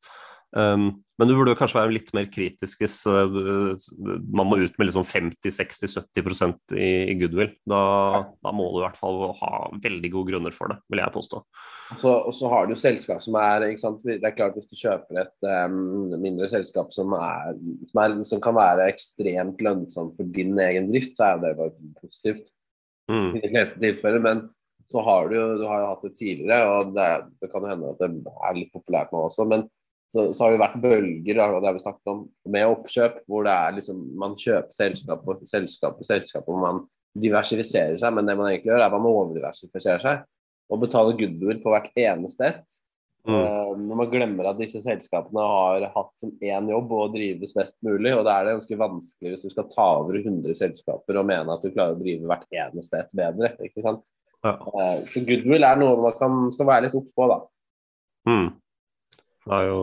[0.54, 3.36] Um, men du burde jo kanskje være litt mer kritisk hvis eh,
[4.34, 7.50] man må ut med liksom 50-60-70 i, i goodwill.
[7.70, 7.80] Da,
[8.42, 11.42] da må du i hvert fall ha veldig gode grunner for det, vil jeg påstå.
[12.00, 14.02] Og så, har du selskap som er ikke sant?
[14.06, 17.54] Det er klart Hvis du kjøper et um, mindre selskap som, er,
[17.90, 21.74] som, er, som kan være ekstremt lønnsomt for din egen drift, så er det bare
[22.02, 22.50] positivt
[23.10, 23.36] Mm.
[23.36, 24.22] i de fleste tilfeller.
[24.24, 24.42] Men
[24.90, 27.08] så har du du har jo hatt det tidligere, og det,
[27.42, 28.10] det kan jo hende at det
[28.48, 29.46] er litt populært nå også.
[29.48, 29.66] Men
[30.14, 32.20] så, så har det vært bølger og det har vi snakket om,
[32.54, 36.84] med oppkjøp, hvor det er liksom, man kjøper selskap og selskap og selskap, og man
[37.18, 38.14] diversifiserer seg.
[38.14, 40.24] Men det man egentlig gjør, er at man overdiversifiserer seg
[40.72, 42.80] og betaler goodwill på hvert eneste ett.
[43.24, 43.36] Mm.
[43.40, 47.76] Uh, når man glemmer at disse selskapene har hatt som én jobb å drives best
[47.84, 51.30] mulig, og da er det ganske vanskelig hvis du skal ta over 100 selskaper og
[51.30, 53.54] mene at du klarer å drive hvert eneste ett bedre.
[53.64, 54.04] ikke sant?
[54.44, 54.58] Ja.
[54.60, 57.40] Uh, så goodwill er noe man kan, skal være litt oppå, da.
[58.28, 58.50] Mm.
[59.44, 59.78] Jo,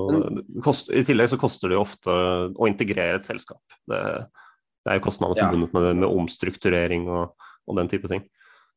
[0.66, 2.10] kost, I tillegg så koster det jo ofte
[2.58, 3.62] å integrere et selskap.
[3.90, 4.00] Det,
[4.82, 5.46] det er jo kostnader Ja.
[5.50, 7.36] forbundet med, det, med omstrukturering og,
[7.70, 8.24] og den type ting.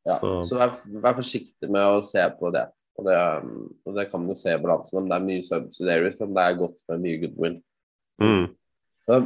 [0.04, 2.66] Ja, Så- så vær, vær forsiktig med å se på det.
[2.98, 3.16] Og det,
[3.86, 6.42] og det kan man jo se i balansen om det er mye subsidiaries, om det
[6.44, 7.56] er godt med mye goodwill.
[8.20, 8.44] Mm.
[9.04, 9.16] Så,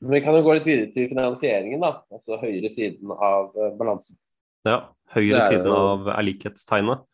[0.00, 1.90] men vi kan jo gå litt videre til finansieringen, da.
[2.14, 4.16] Altså høyre siden av eh, balansen.
[4.64, 4.78] Ja.
[5.12, 7.04] Høyre siden av er likhetstegnet.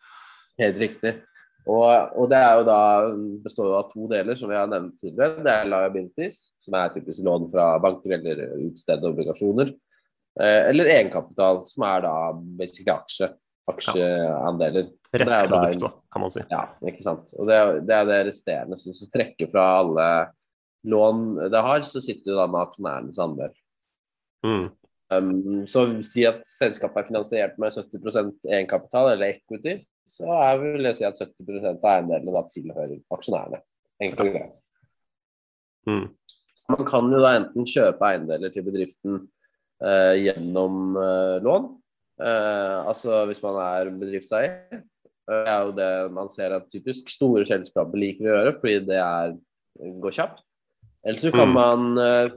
[0.59, 1.15] Helt riktig.
[1.65, 1.87] Og,
[2.21, 2.81] og det er jo da
[3.45, 5.41] består jo av to deler, som vi har nevnt tidligere.
[5.47, 9.73] Det er liabilities, som er typisk lån fra banker eller utstedte obligasjoner.
[10.41, 12.15] Eh, eller egenkapital, som er da
[12.61, 13.31] basically aksje.
[13.71, 14.91] Aksjeandeler.
[15.15, 16.43] Er en- Restprodukt, da, kan man si.
[16.51, 17.33] Ja, ikke sant.
[17.39, 20.09] Og det, det er det resterende som som trekker fra alle
[20.85, 23.55] lån det har, så sitter du da med aksjonærenes andel.
[24.45, 24.67] Mm.
[25.15, 29.79] Um, så si at selskapet er finansiert med 70% egenkapital eller equity,
[30.11, 33.61] så er vil jeg si at 70 av eiendelene da tilhører aksjonærene.
[34.05, 34.55] Enkelt og greit.
[35.89, 36.07] Mm.
[36.73, 39.19] Man kan jo da enten kjøpe eiendeler til bedriften
[39.85, 41.69] eh, gjennom eh, lån,
[42.25, 44.83] eh, altså hvis man er bedriftseier.
[45.25, 48.99] Det er jo det man ser at typisk store selskaper liker å gjøre, fordi det
[49.01, 49.37] er,
[50.05, 50.43] går kjapt.
[51.05, 51.55] Eller så kan Mm.
[51.55, 52.33] man eh,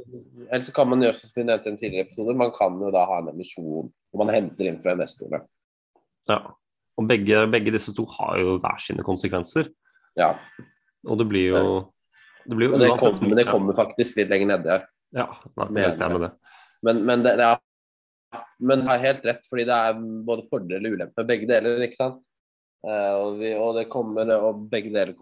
[0.52, 2.92] eller så kan man gjøre som vi nevnte i en tidligere episode, man kan jo
[2.92, 5.40] da ha en emisjon hvor man henter inn fra investorene.
[6.28, 6.42] Ja.
[6.98, 9.70] Og begge, begge disse to har jo hver sine konsekvenser.
[10.18, 10.34] Ja,
[11.06, 11.64] Og det blir jo
[12.48, 14.86] det blir jo det uansett kommer, men det kommer faktisk litt lenger nede her.
[15.16, 16.32] Ja, er helt jeg med det.
[16.86, 17.60] Men, men det, det er
[18.58, 21.84] men det er helt rett, fordi det er både fordel og ulempe begge deler.
[21.86, 22.20] ikke sant?
[22.88, 25.14] Eh, og, vi, og det kommer, og begge deler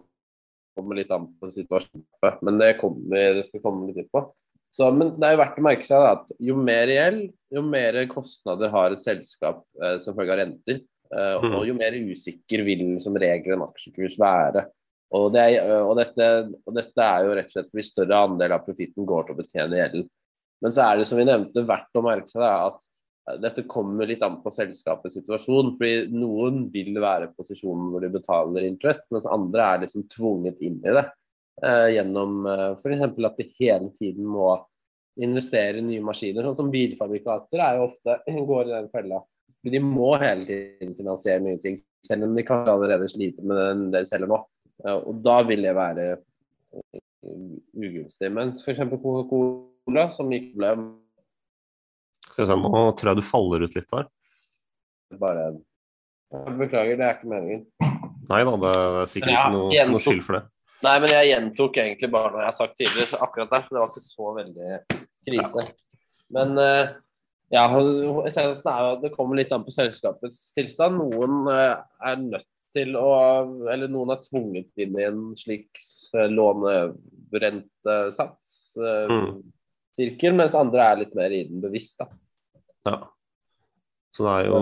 [0.76, 2.06] kommer litt an på situasjonen.
[2.46, 4.24] Men det, kommer, det skal komme litt inn på.
[4.76, 7.62] Så, men det er jo verdt å merke seg da, at jo mer gjeld, jo
[7.64, 10.82] mer kostnader har et selskap eh, som følge av renter.
[11.12, 11.54] Eh, Mhm.
[11.58, 14.66] Og jo mer usikker vil som regel en aksjekurs være.
[15.14, 16.26] Og, det og, dette,
[16.66, 19.38] og dette er jo rett og slett fordi større andel av profitten går til å
[19.38, 20.08] betjene gjelden.
[20.62, 22.78] Men så er det som vi nevnte verdt å merke seg at
[23.30, 25.74] eh, dette kommer litt an på selskapets situasjon.
[25.76, 30.62] fordi Noen vil være i posisjonen hvor de betaler interest, mens andre er liksom tvunget
[30.64, 31.06] inn i det.
[31.64, 33.06] Eh, gjennom eh, f.eks.
[33.30, 34.50] at de hele tiden må
[35.22, 36.44] investere i nye maskiner.
[36.44, 38.18] Sånn som bilfabrikater er jo ofte
[38.50, 39.22] går i den fella.
[39.66, 43.56] For De må hele tiden finansiere nye ting, selv om de kanskje allerede sliter med
[43.58, 44.36] den de selger nå.
[44.86, 47.00] Og da vil det være eh,
[47.74, 48.28] ugunstig.
[48.30, 48.84] Mens f.eks.
[48.92, 50.70] Coca-Cola, som ikke ble
[52.28, 54.06] Skal vi se, nå tror jeg du faller ut litt der.
[55.18, 55.48] bare
[56.60, 57.64] Beklager, det er ikke meningen.
[58.30, 60.44] Nei da, det er sikkert Ja, ikke noe, noe skyld for det.
[60.86, 63.74] Nei, men jeg gjentok egentlig bare noe jeg har sagt tidligere, så akkurat der, så
[63.74, 64.78] det var ikke så veldig
[65.26, 65.66] krise.
[66.38, 66.94] Men eh,
[67.54, 67.64] ja,
[68.26, 70.94] essensen er jo at det kommer litt an på selskapets tilstand.
[70.98, 71.76] Noen eh,
[72.10, 73.06] er nødt til å
[73.72, 75.70] Eller noen er tvunget inn i en slik
[76.14, 78.76] eh, lånerentesats.
[78.76, 79.42] eh, Mm.
[79.96, 81.96] Sirkel, mens andre er litt mer i den bevisst.
[81.98, 82.06] da.
[82.84, 82.98] Ja.
[84.12, 84.56] Så det er jo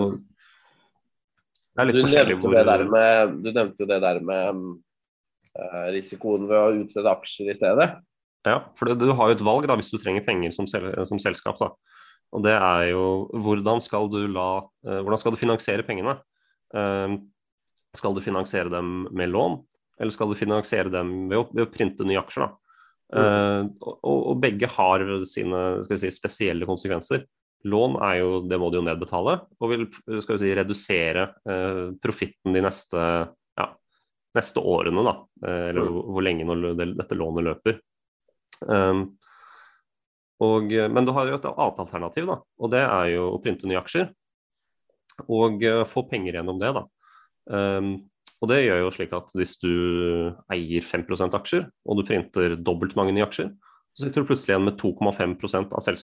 [1.75, 4.55] Det er litt Du forskjellig hvor det der med, du nevnte jo det der med
[5.91, 7.89] risikoen ved å utstede aksjer i stedet.
[8.45, 11.19] Ja, for du har jo et valg da, hvis du trenger penger som, sel som
[11.19, 11.57] selskap.
[11.59, 11.69] Da.
[12.35, 14.49] Og det er jo hvordan skal du, la,
[14.87, 16.17] eh, hvordan skal du finansiere pengene?
[16.75, 17.15] Eh,
[17.95, 19.61] skal du finansiere dem med lån,
[20.01, 22.45] eller skal du finansiere dem ved å, ved å printe nye aksjer?
[22.45, 22.61] Da?
[23.15, 27.21] Uh, og, og begge har sine si, spesielle konsekvenser.
[27.69, 29.85] Lån er jo, det må du jo nedbetale, og vil
[30.23, 33.03] skal vi si, redusere uh, profitten de neste,
[33.61, 33.67] ja,
[34.35, 35.05] neste årene.
[35.05, 35.15] Da,
[35.69, 37.79] eller hvor, hvor lenge det, dette lånet løper.
[38.65, 39.05] Um,
[40.43, 43.69] og, men du har jo et annet alternativ, da, og det er jo å printe
[43.69, 44.09] nye aksjer.
[45.31, 46.73] Og uh, få penger gjennom det.
[46.75, 46.81] da.
[47.47, 47.93] Um,
[48.43, 49.71] og det gjør jo slik at hvis du
[50.51, 53.53] eier 5% aksjer, og du printer dobbelt mange nye aksjer,
[53.95, 56.04] så sitter du plutselig igjen med 2,5% av selskapet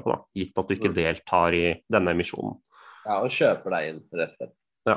[0.00, 2.56] Da, gitt at du ikke deltar i denne emisjonen.
[3.04, 4.56] Ja, og kjøper deg inn, rett og slett.
[4.88, 4.96] Ja.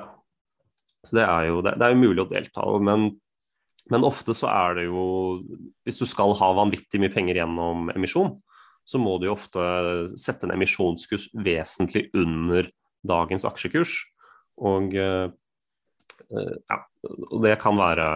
[1.05, 3.09] Så det er jo, det, det er jo mulig å delta, men,
[3.93, 5.03] men ofte så er det jo
[5.85, 8.39] Hvis du skal ha vanvittig mye penger gjennom emisjon,
[8.85, 9.61] så må du jo ofte
[10.17, 12.69] sette en emisjonskurs vesentlig under
[13.05, 13.93] dagens aksjekurs.
[14.61, 15.29] Og, eh,
[16.69, 18.09] ja, og det kan være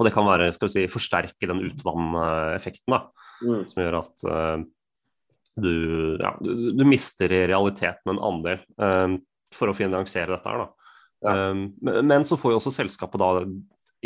[0.00, 3.02] og det kan være, skal vi si, forsterke den utvanneffekten, da,
[3.40, 3.62] Mm.
[3.68, 4.62] som gjør at eh,
[5.56, 5.72] du,
[6.20, 9.18] ja, du, du mister i realiteten en andel um,
[9.54, 10.62] for å finansiere dette her.
[10.62, 11.34] Ja.
[11.50, 13.30] um, men, men så får jo også selskapet da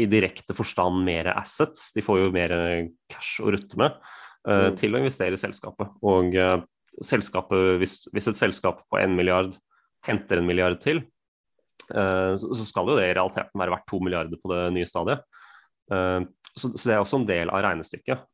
[0.00, 1.92] i direkte forstand mer assets.
[1.94, 2.54] De får jo mer
[3.12, 4.14] cash å rutte med uh,
[4.44, 4.74] Mm.
[4.76, 5.92] til å investere i selskapet.
[6.04, 6.58] Og uh,
[7.00, 9.54] selskapet, hvis, hvis et selskap på en milliard
[10.04, 11.00] henter en milliard til,
[11.94, 14.90] uh, så, så skal jo det i realiteten være verdt to milliarder på det nye
[14.90, 15.24] stadiet.
[15.92, 16.20] Eh,
[16.54, 18.26] så, så det er også en del av regnestykket.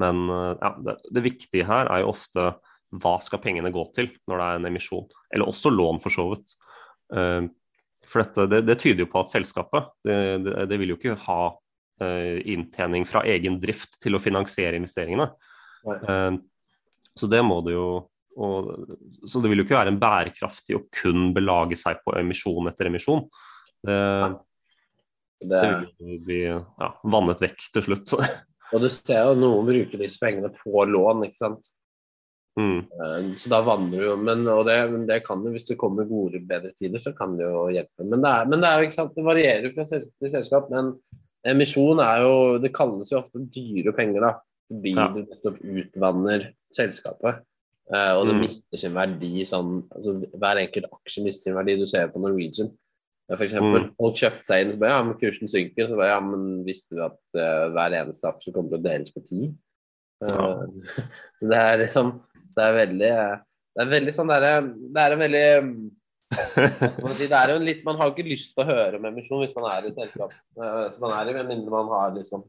[0.00, 2.50] Men eh, ja, det, det viktige her er jo ofte
[3.00, 6.26] hva skal pengene gå til når det er en emisjon, eller også lån for så
[6.32, 6.54] vidt.
[7.14, 7.48] Eh,
[8.10, 10.16] For dette, det, det tyder jo på at selskapet det,
[10.66, 11.40] det, vil jo ikke ha
[12.02, 15.28] eh, inntjening fra egen drift til å finansiere investeringene.
[15.86, 16.38] Nei.
[17.16, 17.86] Så det må det jo
[18.40, 18.68] og,
[19.26, 22.90] Så det vil jo ikke være en bærekraftig å kun belage seg på emisjon etter
[22.90, 23.24] emisjon.
[23.82, 23.96] Det,
[25.40, 25.60] Det, det
[25.98, 28.14] vil jo bli ja, vannet vekk til slutt.
[28.72, 31.70] og du ser jo noen bruker disse pengene på lån, ikke sant.
[32.58, 32.80] Mm.
[32.82, 34.76] Eh, Så da vandrer du jo, men, og det,
[35.08, 38.04] det kan jo, hvis det kommer gode, bedre tider, så kan det jo hjelpe.
[38.04, 40.70] Men det, er, men det er jo ikke sant, det varierer fra selskap til selskap.
[40.74, 40.90] Men
[41.54, 44.32] emisjon er jo, det kalles jo ofte dyre penger, da.
[44.70, 45.06] Fordi Ja.
[45.08, 47.40] du nettopp utvanner selskapet.
[47.92, 48.40] Eh, og det Mm.
[48.44, 51.74] mister sin verdi sånn altså, Hver enkelt aksje mister sin verdi.
[51.80, 52.70] Du ser på Norwegian.
[53.30, 53.90] For eksempel, Mm.
[54.00, 55.86] Folk kjøpte seg inn, så bare ja, men kursen synker.
[55.86, 59.14] Så bare ja, men visste du at uh, hver eneste aksje kommer til å deles
[59.14, 59.50] på ti?
[60.20, 60.34] Ja.
[60.34, 60.48] Ja.
[61.40, 62.10] så det er liksom
[62.52, 65.46] Det er veldig Det er veldig sånn derre Det er en veldig
[66.30, 69.06] man si, det jo en litt, Man har jo ikke lyst til å høre om
[69.08, 70.34] emisjon hvis man er i selskap.
[70.58, 72.44] Uh, man er i, men mindre man har liksom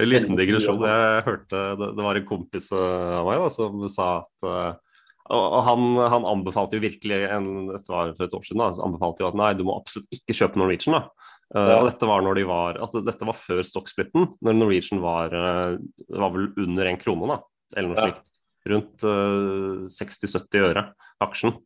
[0.00, 0.82] En liten digresjon.
[0.88, 4.91] Jeg hørte det, det var en kompis eh, av meg da, som sa at eh,
[5.32, 8.84] og han, han anbefalte jo virkelig en, dette var for et år siden da, så
[8.84, 10.98] anbefalte jo at nei, du må absolutt ikke kjøpe Norwegian.
[10.98, 11.28] da.
[11.54, 11.78] Eh, Ja.
[11.80, 15.78] Og dette var når de var, at dette var før stokksplitten, når Norwegian var, eh,
[16.10, 17.40] var vel under en krone, da,
[17.76, 18.10] eller noe Ja.
[18.10, 18.28] slikt.
[18.68, 20.84] Rundt uh, 60-70 øre
[21.20, 21.56] aksjen.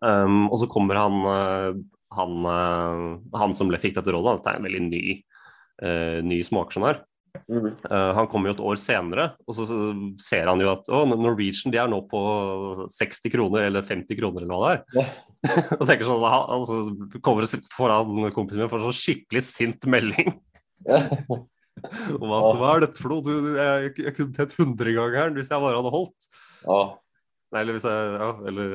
[0.00, 1.82] Um, og så kommer han, eh,
[2.16, 5.02] han, eh, han som fikk dette rådet, dette er en veldig ny,
[5.82, 7.02] uh, ny småaksjonær.
[7.48, 9.66] Mm, Uh, han kommer jo et år senere, og så
[10.22, 12.20] ser han jo at å, Norwegian de er nå på
[12.92, 15.14] 60 kroner eller 50 kroner eller hva det er.
[15.80, 16.80] og tenker sånn, han- altså,
[17.24, 20.32] kommer foran kompisen min for en sånn skikkelig sint melding
[22.20, 23.24] om at hva er dette for noe?
[23.26, 26.30] Du, jeg, jeg kunne tett 100 ganger hvis jeg bare hadde holdt.
[26.66, 26.84] ja.
[27.54, 28.72] Nei, eller hvis jeg Ja, eller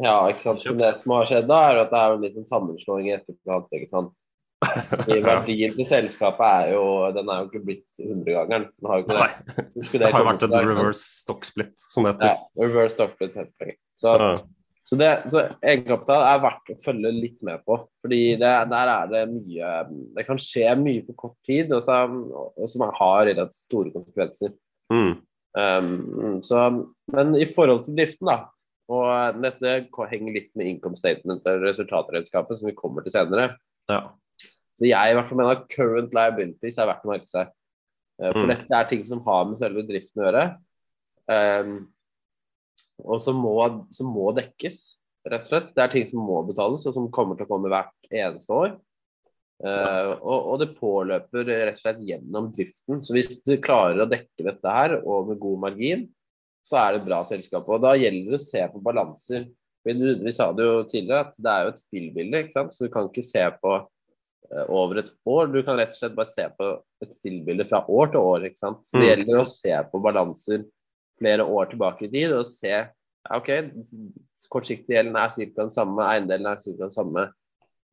[0.00, 0.62] ja, ikke sant.
[0.64, 0.78] Kjøpt.
[0.80, 3.66] det som har skjedd da, er at det er en liten sammenslåing i etterkant.
[3.76, 4.14] ikke sant?
[5.26, 6.86] Verdien til selskapet er jo
[7.16, 8.66] Den er jo ikke blitt 100-gangeren.
[8.78, 9.28] Den har jo ikke Nei.
[9.92, 10.10] det.
[10.12, 13.74] Har jo vært et reverse stock split, som det Ja, reverse stock split heter.
[14.02, 14.30] Så, Ja.
[14.88, 17.80] så, det, så egenkapital er verdt å følge litt med på.
[18.04, 19.74] Fordi det, der er det mye
[20.16, 24.56] Det kan skje mye på kort tid, og som, har relativt store konsekvenser.
[24.92, 25.12] Mm.
[25.52, 26.64] Um, så,
[27.12, 28.52] men i forhold til driften, da,
[28.92, 29.74] og dette
[30.10, 33.54] henger litt med income statement resultatregnskapet, som vi kommer til senere.
[33.90, 34.00] Ja.
[34.78, 37.50] Så jeg i hvert fall mener at current liabilities er verdt å merke seg.
[38.20, 38.52] Eh, For Mm.
[38.54, 40.44] dette er ting som har med selve driften å gjøre.
[41.32, 41.74] Um,
[43.02, 43.54] og som må,
[43.94, 44.96] som må dekkes,
[45.26, 45.74] rett og slett.
[45.74, 48.74] Det er ting som må betales, og som kommer til å komme hvert eneste år.
[49.62, 53.02] Uh, og, og det påløper rett og slett gjennom driften.
[53.04, 56.08] Så hvis du klarer å dekke dette her og med god margin,
[56.66, 57.68] så er det et bra selskap.
[57.68, 59.48] Og da gjelder det å se på balanser.
[59.86, 62.74] Vi, vi sa det jo tidligere at det er jo et stillbilde, ikke sant?
[62.74, 63.72] så du kan ikke se på
[64.68, 65.46] over et år.
[65.52, 66.70] Du kan rett og slett bare se på
[67.02, 68.44] et stillbilde fra år til år.
[68.48, 68.82] ikke sant?
[68.84, 69.10] Så det Mm.
[69.26, 70.64] gjelder å se på balanser
[71.18, 72.88] flere år tilbake i tid og se ja,
[73.38, 73.48] OK,
[74.50, 75.62] kortsiktig gjelden er ca.
[75.62, 76.72] den samme, eiendelen er ca.
[76.78, 77.32] den samme.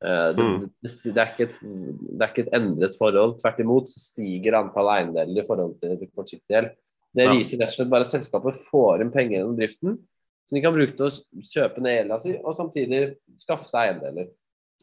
[0.02, 0.72] Eh, det, Mm.
[0.82, 3.39] det, det, er ikke et, det er ikke et endret forhold.
[3.41, 6.72] Tvert imot så stiger antall eiendeler i forhold til kortsiktig gjeld.
[7.16, 9.97] Det viser rett og slett bare at selskapet får inn penger gjennom driften,
[10.47, 14.30] så de kan bruke til å kjøpe ned gjelda si, og samtidig skaffe seg eiendeler.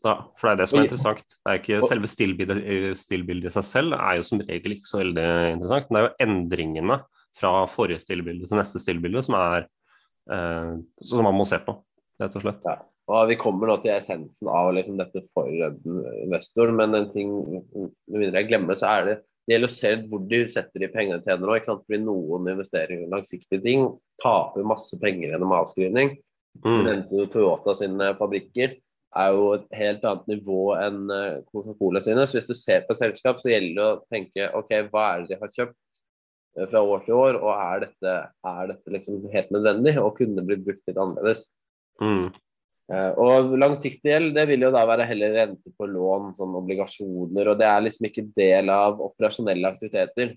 [0.06, 1.22] Ja, for det er det som er interessant.
[1.26, 2.60] Det er ikke Selve stillbildet,
[3.00, 5.88] stillbildet i seg selv er jo som regel ikke så veldig interessant.
[5.88, 6.98] Men det er jo endringene
[7.36, 9.66] fra forrige stillbilde til neste stillbilde som er
[10.32, 11.74] eh, som man må se på,
[12.22, 12.68] rett og slett.
[12.68, 12.78] Ja.
[13.06, 15.50] Og Vi kommer nå til essensen av liksom dette for
[16.24, 19.90] investor, men en ting med mindre jeg glemmer, så er det det gjelder å se
[20.10, 21.52] hvor de setter de pengene til nå.
[21.54, 21.84] ikke sant?
[21.86, 23.84] Fordi noen investeringer i langsiktige ting,
[24.18, 26.16] taper masse penger gjennom avskrivning.
[26.64, 27.04] Mm.
[27.30, 28.74] Toyota sine fabrikker
[29.16, 32.26] er jo et helt annet nivå enn eh, Coca-Cola sine.
[32.28, 35.34] Så hvis du ser på selskap, så gjelder det å tenke ok, hva er det
[35.34, 36.00] de har kjøpt
[36.58, 38.16] eh, fra år til år, og er dette,
[38.52, 41.46] er dette liksom helt nødvendig, og kunne blitt brukt litt annerledes.
[42.02, 42.26] Mm.
[42.92, 47.52] Eh, Og langsiktig gjeld, det vil jo da være heller rente på lån, sånn obligasjoner,
[47.52, 50.36] og det er liksom ikke del av operasjonelle aktiviteter.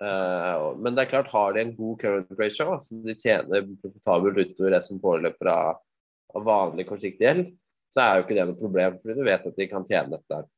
[0.00, 4.72] Men det er klart, har de en god current ratio, så de tjener profitabelt utover
[4.72, 5.82] det som påløper av,
[6.32, 7.50] av vanlig kortsiktig gjeld,
[7.94, 10.40] så er jo ikke det noe problem, fordi du vet at de kan tjene dette.
[10.40, 10.48] her.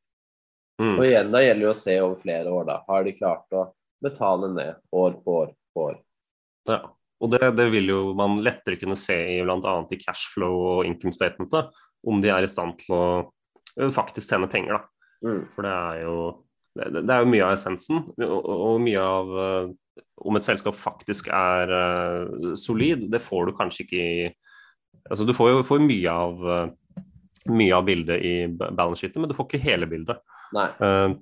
[0.83, 0.97] Mm.
[0.97, 2.79] Og igjen, da gjelder det å se over flere år, da.
[2.89, 3.67] Har de klart å
[4.03, 6.01] betale ned år på år på år?
[6.71, 6.83] Ja.
[7.23, 9.75] Og det, det vil jo man lettere kunne se i bl.a.
[9.95, 11.69] i cashflow og income statementet,
[12.03, 14.81] om de er i stand til å faktisk tjene penger.
[14.81, 15.29] da.
[15.29, 15.45] Mm.
[15.55, 16.17] For det er jo
[16.73, 19.33] det, det er jo mye av essensen, og, og mye av
[20.23, 24.33] om et selskap faktisk er uh, solid, det får du kanskje ikke i
[25.11, 26.69] Altså du får jo får mye av eh,
[27.51, 30.21] mye av bildet i balance sheetet, men du får ikke hele bildet.
[30.55, 31.15] Eh,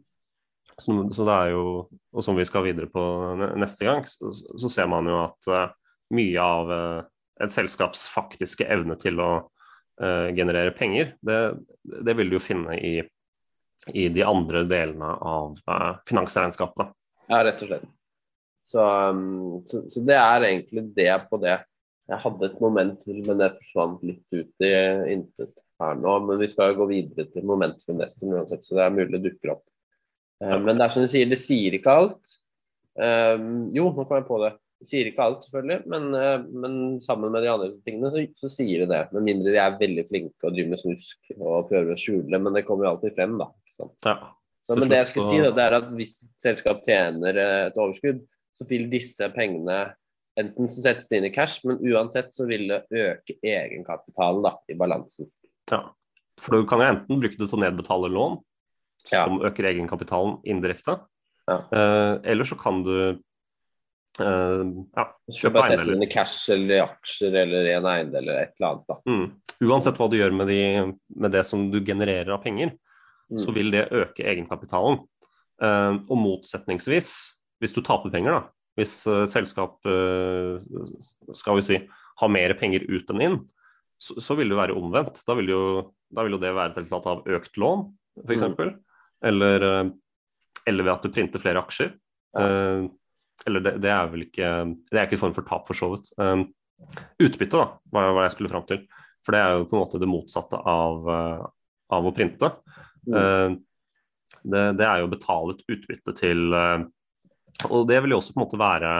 [0.80, 1.64] så, så det er jo,
[2.12, 3.04] og som vi skal videre på
[3.60, 5.72] neste gang, så, så ser man jo at uh,
[6.16, 7.00] mye av uh,
[7.44, 9.32] et selskaps faktiske evne til å
[10.00, 11.34] generere penger, det,
[11.84, 13.02] det vil du jo finne i,
[13.92, 16.94] i de andre delene av uh, finansregnskapet.
[17.28, 17.84] Ja, rett og slett.
[18.70, 21.58] Så, um, så, så det er egentlig det på det.
[22.08, 24.72] Jeg hadde et moment til, men det forsvant litt ut i
[25.12, 25.52] intet
[25.82, 26.16] her nå.
[26.28, 29.12] Men vi skal jo gå videre til momentum for investoren uansett, så det er mulig
[29.16, 29.64] det dukker opp.
[30.44, 32.36] Eh, Men det er som du sier, det sier ikke alt.
[33.00, 34.50] Um, jo, nå kom jeg på det.
[34.80, 36.74] Det sier ikke alt, selvfølgelig, men, eh, men
[37.04, 39.00] sammen med de andre tingene så, så sier det det.
[39.12, 42.56] Med mindre de er veldig flinke og driver med snusk og prøver å skjule men
[42.56, 43.50] det kommer jo alltid frem, da.
[43.76, 44.14] Ja.
[44.64, 47.80] Så, men det jeg skulle si, da, det er at hvis selskap tjener eh, et
[47.80, 48.22] overskudd,
[48.56, 49.82] så vil disse pengene
[50.40, 54.54] enten så settes det inn i cash, men uansett så vil det øke egenkapitalen da,
[54.70, 55.28] i balansen.
[55.70, 55.82] Ja.
[56.40, 58.38] For du kan jo enten bruke det til å nedbetale lån,
[59.12, 59.24] Ja.
[59.24, 61.00] som øker egenkapitalen indirekte,
[61.48, 61.58] Ja.
[61.72, 63.18] eh, eller så kan du
[64.20, 64.62] eh,
[64.96, 66.10] ja, kjøpe eiendeler.
[66.10, 69.04] cash eller aksjer eller en eiendel eller et eller annet.
[69.06, 69.26] Mm.
[69.70, 72.72] Uansett hva du gjør med, de, med det som du genererer av penger,
[73.30, 73.38] Mm.
[73.38, 75.04] så vil det øke egenkapitalen.
[75.62, 77.10] Eh, og motsetningsvis,
[77.62, 78.42] hvis du taper penger, da,
[78.76, 80.58] hvis eh, et selskap eh,
[81.32, 81.78] skal vi si,
[82.18, 83.38] har mer penger ut enn inn,
[84.00, 85.20] så, så vil det være omvendt.
[85.26, 85.64] Da vil jo,
[86.10, 87.84] da vil jo det være et resultat av økt lån,
[88.24, 88.46] f.eks.
[88.56, 88.78] Mm.
[89.30, 89.90] Eller, eh,
[90.70, 91.92] eller ved at du printer flere aksjer.
[92.40, 92.86] Eh,
[93.48, 94.48] eller det, det er vel ikke
[94.90, 96.12] Det er ikke en form for tap, for så vidt.
[96.20, 96.44] Eh,
[97.26, 98.84] utbytte, da, var hva jeg skulle fram til.
[99.26, 101.44] For det er jo på en måte det motsatte av, eh,
[101.96, 102.54] av å printe.
[103.04, 103.16] Mm.
[103.20, 103.58] Eh,
[104.40, 106.82] det, det er jo å betale et utbytte til eh,
[107.68, 108.92] Og det vil jo også på en måte være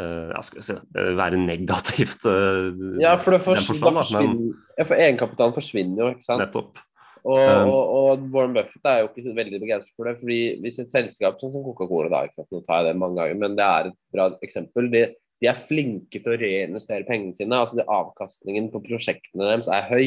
[0.00, 2.26] eh, skal vi si, eh, være negativt.
[2.26, 6.28] Uh, Ja, for, det forstand, da da, men forsvinner, ja, for egenkapitalen forsvinner jo, ikke
[6.28, 6.44] sant.
[6.44, 6.82] nettopp.
[7.24, 10.18] Og, Um, og, og Warren Buffett er jo ikke veldig begeistret for det.
[10.20, 12.50] fordi Hvis et selskap sånn som Coca-Cola, da, ikke sant?
[12.52, 14.90] nå tar jeg det mange ganger, men det er et bra eksempel.
[14.92, 15.02] De,
[15.40, 17.56] de er flinke til å reinvestere pengene sine.
[17.56, 20.06] altså det, Avkastningen på prosjektene deres er høy.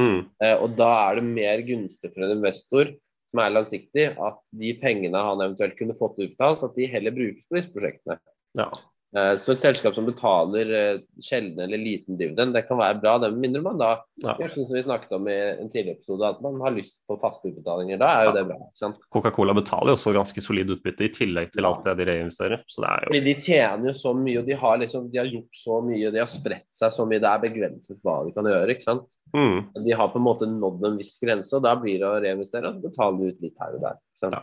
[0.00, 2.94] Mm, Eh, og Da er det mer gunstig for en investor
[3.30, 7.44] som er langsiktig, at de pengene han eventuelt kunne fått utbetalt, at de heller brukes
[7.44, 8.18] på disse prosjektene.
[8.58, 8.70] ja.
[9.14, 13.12] Eh, Så et selskap som betaler eh, sjelden eller liten dividend, det kan være bra,
[13.22, 13.90] det med mindre man da
[14.24, 14.34] Ja.
[14.48, 17.98] som vi snakket om i en tidligere episode, at man har lyst på faste utbetalinger.
[17.98, 18.42] Da er jo Ja.
[18.42, 18.92] det bra.
[19.14, 22.62] Coca-Cola betaler jo også ganske solid utbytte, i tillegg til alt det de reinvesterer.
[22.66, 25.18] Så det er jo Fordi de tjener jo så mye, og de har, liksom, de
[25.18, 27.20] har gjort så mye, de har spredt seg så mye.
[27.20, 28.70] Det er begrenset hva de kan gjøre.
[28.70, 29.06] ikke sant?
[29.34, 32.20] mm, De har på en måte nådd en viss grense, og da blir det å
[32.22, 33.96] reinvestere og så betale ut litt her og der.
[34.30, 34.42] ja.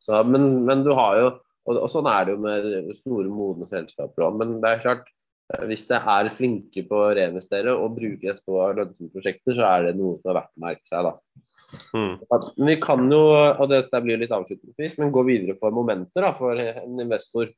[0.00, 1.26] Så, men, men du har jo
[1.68, 4.38] og, og sånn er det jo med store, modne selskaper òg.
[4.40, 5.10] Men det er klart,
[5.52, 9.90] eh, hvis det er flinke på å reinvestere og bruke på lønnsomme prosjekter, så er
[9.90, 11.10] det noe som er verdt å merke seg.
[11.10, 11.46] da.
[11.94, 12.14] Mm.
[12.58, 16.32] Men vi kan jo, og dette blir litt avslutningsvis, men gå videre på momenter da,
[16.38, 17.52] for en investor.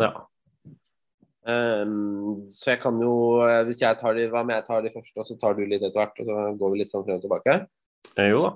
[0.00, 0.12] Ja.
[1.46, 3.12] Um, så jeg kan jo,
[3.46, 5.62] eh, hvis jeg tar de, hva om jeg tar de første, og så tar du
[5.62, 7.58] litt etter hvert, og så går vi litt sånn frem og tilbake?
[8.16, 8.54] Eh, jo da.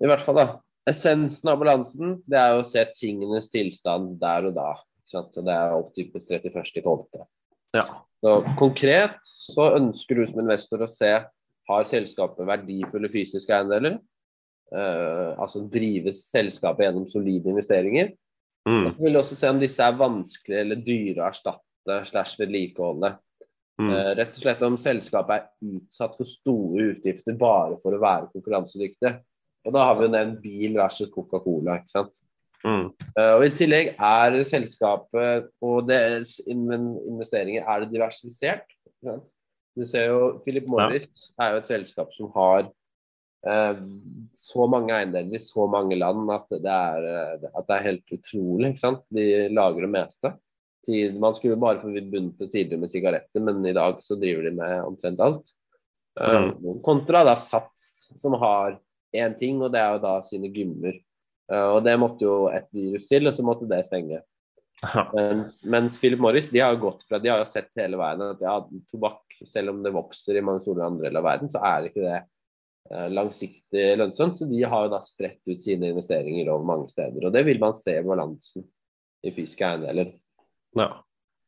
[0.00, 0.46] I hvert fall, da.
[0.90, 4.72] Essensen av balansen, det er å se tingenes tilstand der og da.
[5.08, 7.24] Så det er opptypes 31.12.
[7.76, 7.86] Ja.
[8.24, 11.12] Så konkret så ønsker du som investor å se
[11.68, 13.98] har selskapet verdifulle fysiske eiendeler.
[14.74, 18.14] Uh, altså drives selskapet gjennom solide investeringer.
[18.68, 18.86] Mm.
[18.86, 22.40] Og så vil du også se om disse er vanskelige eller dyre å erstatte slash
[22.40, 23.12] vedlikeholde.
[23.80, 23.90] Mm.
[23.90, 28.32] Uh, rett og slett om selskapet er utsatt for store utgifter bare for å være
[28.32, 29.14] konkurransedyktig.
[29.64, 31.78] Og da har vi jo nevnt bil versus Coca-Cola.
[31.80, 32.12] ikke sant?
[32.64, 32.86] Mm.
[33.12, 38.64] Uh, og I tillegg er selskapet og deres investeringer er det diversifisert.
[39.04, 39.26] sant?
[39.74, 43.80] Du ser jo Philip Morris er jo et selskap som har uh,
[44.38, 48.16] så mange eiendeler i så mange land at det er, eh, at det er helt
[48.16, 48.72] utrolig.
[48.72, 49.04] ikke sant?
[49.12, 50.34] De lager det meste.
[51.18, 54.74] Man skulle bare forbundet det tidligere med sigaretter, men i dag så driver de med
[54.84, 55.54] omtrent alt.
[56.20, 56.50] Eh,
[56.84, 58.76] kontra da Sats, som har
[59.14, 60.98] én ting, og det er jo da sine gymmer.
[61.50, 64.22] Uh, og det måtte jo et virus til, og så måtte det stenge.
[65.14, 68.20] Mens, mens Philip Morris de har jo gått fra, de har jo sett hele veien
[68.26, 68.56] at ja,
[68.90, 72.02] tobakk, selv om det vokser i mange store andre deler av verden, så er ikke
[72.02, 72.18] det
[72.90, 74.36] uh, langsiktig lønnsomt.
[74.40, 77.28] Så de har jo da spredt ut sine investeringer over mange steder.
[77.28, 78.66] Og det vil man se i balansen
[79.24, 80.12] i fysiske eiendeler.
[80.76, 80.90] Ja.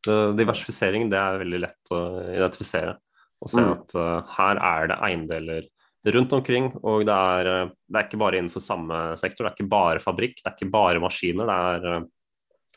[0.06, 2.00] Diversifisering det er veldig lett å
[2.30, 2.94] identifisere.
[3.42, 3.72] Og se Mm.
[3.74, 5.66] at uh, her er det eiendeler
[6.14, 6.70] rundt omkring.
[6.82, 9.44] Og det er, eh, det er ikke bare innenfor samme sektor.
[9.44, 11.48] Det er ikke bare fabrikk, det er ikke bare maskiner.
[11.50, 12.06] Det er, eh,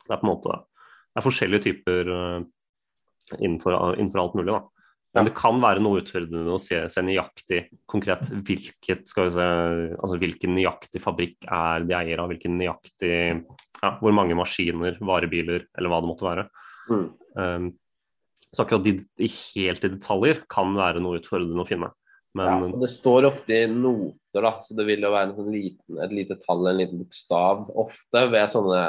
[0.08, 0.58] det er på en måte
[1.10, 2.44] det er forskjellige typer eh,
[3.40, 4.54] innenfor, innenfor alt mulig.
[4.54, 4.62] da.
[5.18, 9.48] Men det kan være noe utfordrende å se, se nøyaktig konkret hvilket, skal vi se,
[9.98, 13.16] altså hvilken nøyaktig fabrikk er de eier av, hvilken nøyaktig
[13.82, 16.46] ja, hvor mange maskiner, varebiler eller hva det måtte være.
[16.94, 17.08] Mm.
[17.40, 17.72] Um,
[18.54, 21.90] så akkurat de, de helt i detaljer kan være noe utfordrende å finne.
[22.38, 25.52] Ja, og det står ofte i noter, da, så det vil jo være en sånn
[25.52, 28.82] liten, et lite tall, en liten bokstav, ofte ved sånne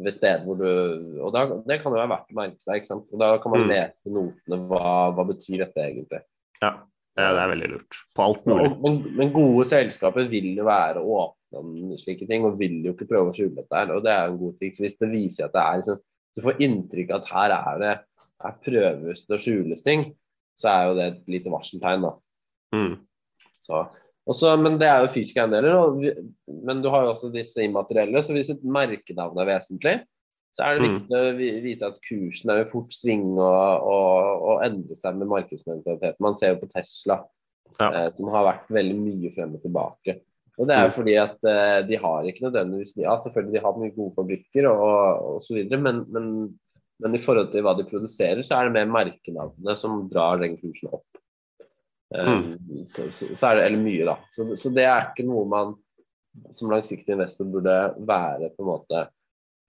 [0.00, 2.88] ved steder hvor du Og da, det kan jo være verdt å merke seg, ikke
[2.88, 3.04] sant.
[3.12, 3.68] Og da kan man Mm.
[3.68, 4.58] lese notene.
[4.70, 6.22] Hva, hva betyr dette egentlig?
[6.62, 6.70] ja,
[7.16, 7.98] det, det er veldig lurt.
[8.16, 8.70] På alt mulig.
[8.80, 13.08] Men, men gode selskaper vil jo være åpne om slike ting, og vil jo ikke
[13.10, 13.76] prøve å skjule dette.
[13.76, 14.80] her, og Det er jo en god triks.
[14.80, 16.00] Hvis det viser at det er liksom,
[16.36, 17.94] du får inntrykk av at her er det
[18.40, 20.14] her prøves det å skjules ting,
[20.56, 22.02] så er jo det et lite varseltegn.
[22.08, 22.14] da.
[22.72, 22.94] Mm.
[23.60, 23.82] Så,
[24.30, 26.14] også, men det er jo fysiske eiendeler.
[26.64, 28.22] Men du har jo også disse immaterielle.
[28.22, 29.96] Så hvis et merkenavn er vesentlig,
[30.56, 30.94] så er det Mm.
[30.96, 35.28] viktig å vite at kursen er jo fort svinge og, og, og endre seg med
[35.30, 36.16] markedsmentalitet.
[36.20, 37.20] Man ser jo på Tesla,
[37.78, 37.90] Ja.
[37.92, 40.20] eh, som har vært veldig mye frem og tilbake.
[40.58, 40.96] Og det er jo Mm.
[40.98, 45.36] fordi at eh, de har ikke nødvendigvis Ja, selvfølgelig de har mye gode fabrikker og,
[45.36, 46.58] og så videre, men, men,
[47.00, 50.56] men i forhold til hva de produserer, så er det mer merkenavnene som drar den
[50.58, 51.06] kursen opp.
[52.10, 52.86] Mm.
[52.86, 54.16] så, så, så er det, eller mye, da.
[54.34, 55.76] Så, så det er ikke noe man
[56.54, 59.02] som langsiktig investor burde være på en måte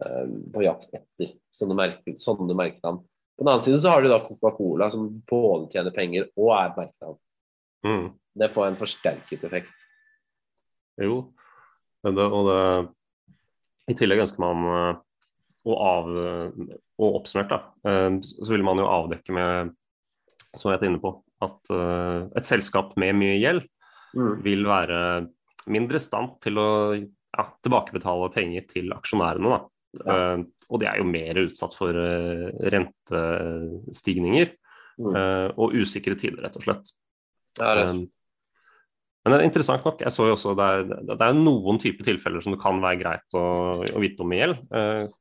[0.05, 1.35] eh, på jakt etter.
[1.53, 3.01] Sånne, merke, sånne merkenavn.
[3.37, 6.73] På den annen side så har du da Coca-Cola, som både tjener penger og er
[6.77, 7.19] merkenavn.
[7.85, 8.09] Mm.
[8.41, 9.87] Det får en forsterket effekt.
[11.01, 11.23] Jo,
[12.05, 12.61] det, og det
[13.93, 15.01] I tillegg ønsker man eh,
[15.61, 16.07] å av
[17.01, 19.75] og oppsummert, da, så vil man jo avdekke med,
[20.57, 21.11] som jeg er inne på,
[21.45, 23.67] at uh, et selskap med mye gjeld
[24.11, 24.41] Mm.
[24.43, 24.97] vil være
[25.71, 29.53] mindre i stand til å ja, tilbakebetale penger til aksjonærene.
[29.53, 29.61] Da.
[30.03, 34.57] Uh, og de er jo mer utsatt for uh, rentestigninger
[35.01, 35.15] Mm.
[35.57, 36.89] og usikre tider, rett og slett.
[37.57, 37.85] Ja, det.
[39.23, 42.05] Men det er interessant nok, jeg så jo også det er, det er noen typer
[42.05, 43.45] tilfeller som det kan være greit å,
[43.81, 44.59] å vite om i gjeld.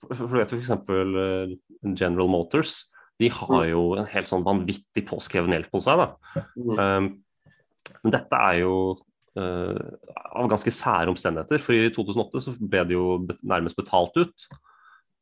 [0.02, 0.74] For, for jo f.eks.
[0.90, 1.54] Uh,
[1.94, 2.90] General Motors.
[3.20, 6.00] De har jo en helt sånn vanvittig påskreven gjeld på seg.
[6.00, 6.44] da.
[6.56, 7.10] Um,
[8.00, 8.74] men dette er jo
[9.38, 9.76] uh,
[10.30, 11.62] av ganske sære omstendigheter.
[11.62, 13.06] For i 2008 så ble det jo
[13.42, 14.48] nærmest betalt ut.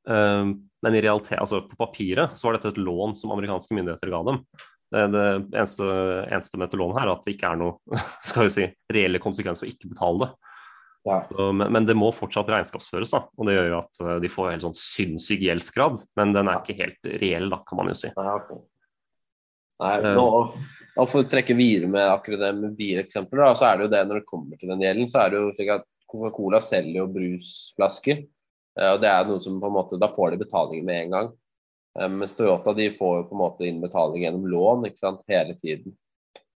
[0.09, 4.13] Um, men i realitet, altså på papiret så var dette et lån som amerikanske myndigheter
[4.15, 4.45] ga dem.
[4.89, 5.85] Det, det eneste,
[6.31, 7.99] eneste med dette lånet her er at det ikke er noe
[8.31, 10.55] skal vi si, reelle konsekvenser for å ikke betale det.
[11.09, 11.21] Ja.
[11.25, 13.23] Så, men, men det må fortsatt regnskapsføres, da.
[13.33, 15.97] og det gjør jo at eh, de får helt sånn sinnssyk gjeldsgrad.
[16.21, 18.11] Men den er ikke helt reell, da, kan man jo si.
[18.13, 18.61] Ja, okay.
[19.79, 20.27] Nei, Så- nå,
[20.99, 23.93] og For å trekke videre med akkurat det med bileksempler, da, så er det jo
[23.95, 26.97] det når det kommer til den gjelden, så er det jo slik at Coca-Cola selger
[27.03, 28.25] jo brusflasker.
[28.79, 31.11] eh, Og det er noe som på en måte, Da får de betaling med en
[31.11, 31.29] gang.
[31.99, 35.23] Eh, Mens Toyota de får jo på en måte inn betaling gjennom lån ikke sant,
[35.29, 35.97] hele tiden.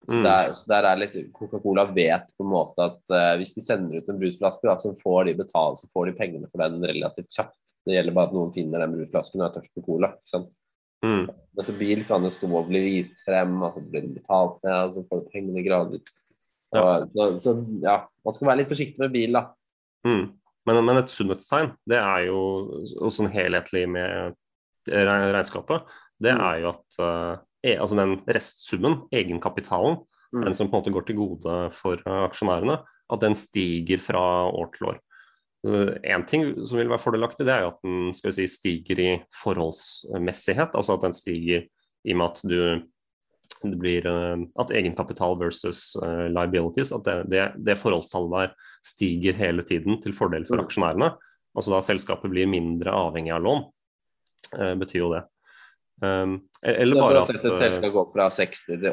[0.10, 0.24] Så, Mm.
[0.26, 4.00] der, så der er litt Coca-Cola vet på en måte at uh, hvis de sender
[4.02, 7.30] ut en brusflaske, da, så får de betale, så får de pengene for den relativt
[7.36, 7.76] kjapt.
[7.86, 10.10] Det gjelder bare at noen finner den brusflasken og er tørst på cola.
[10.18, 10.50] ikke sant?
[11.06, 11.28] Mm.
[11.60, 14.80] Dette bil kan jo stå og bli vist frem, og så blir det betalt ned,
[14.90, 16.10] og så får du pengene gradvis.
[16.74, 16.82] Ja.
[17.14, 17.54] så, så
[17.86, 17.96] ja,
[18.26, 19.46] man skal være litt forsiktig med bil, da.
[20.06, 20.26] Mm.
[20.68, 22.42] Men, men et sunnhetstegn, det er jo
[23.00, 24.36] og sånn helhetlig med
[24.90, 25.86] regnskapet,
[26.20, 26.42] det Mm.
[26.50, 30.00] er jo at e, altså den restsummen, egenkapitalen,
[30.32, 30.44] Mm.
[30.46, 32.76] den som på en måte går til gode for eh, aksjonærene,
[33.10, 34.20] at den stiger fra
[34.54, 35.00] år til år.
[36.06, 39.00] Én ting som vil være fordelaktig, det er jo at den skal vi si, stiger
[39.02, 40.76] i forholdsmessighet.
[40.78, 41.66] Altså at den stiger
[42.06, 42.82] i og med at du
[43.64, 48.54] det blir eh, at egenkapital versus eh, liabilities, at det, det, det forholdstallet der
[48.86, 50.66] stiger hele tiden til fordel for Mm.
[50.68, 51.10] aksjonærene.
[51.58, 53.66] Altså da selskapet blir mindre avhengig av lån,
[54.54, 55.24] eh, betyr jo det.
[56.02, 58.86] Um, eller Så bare at sett et eh, selskap gå fra 60 til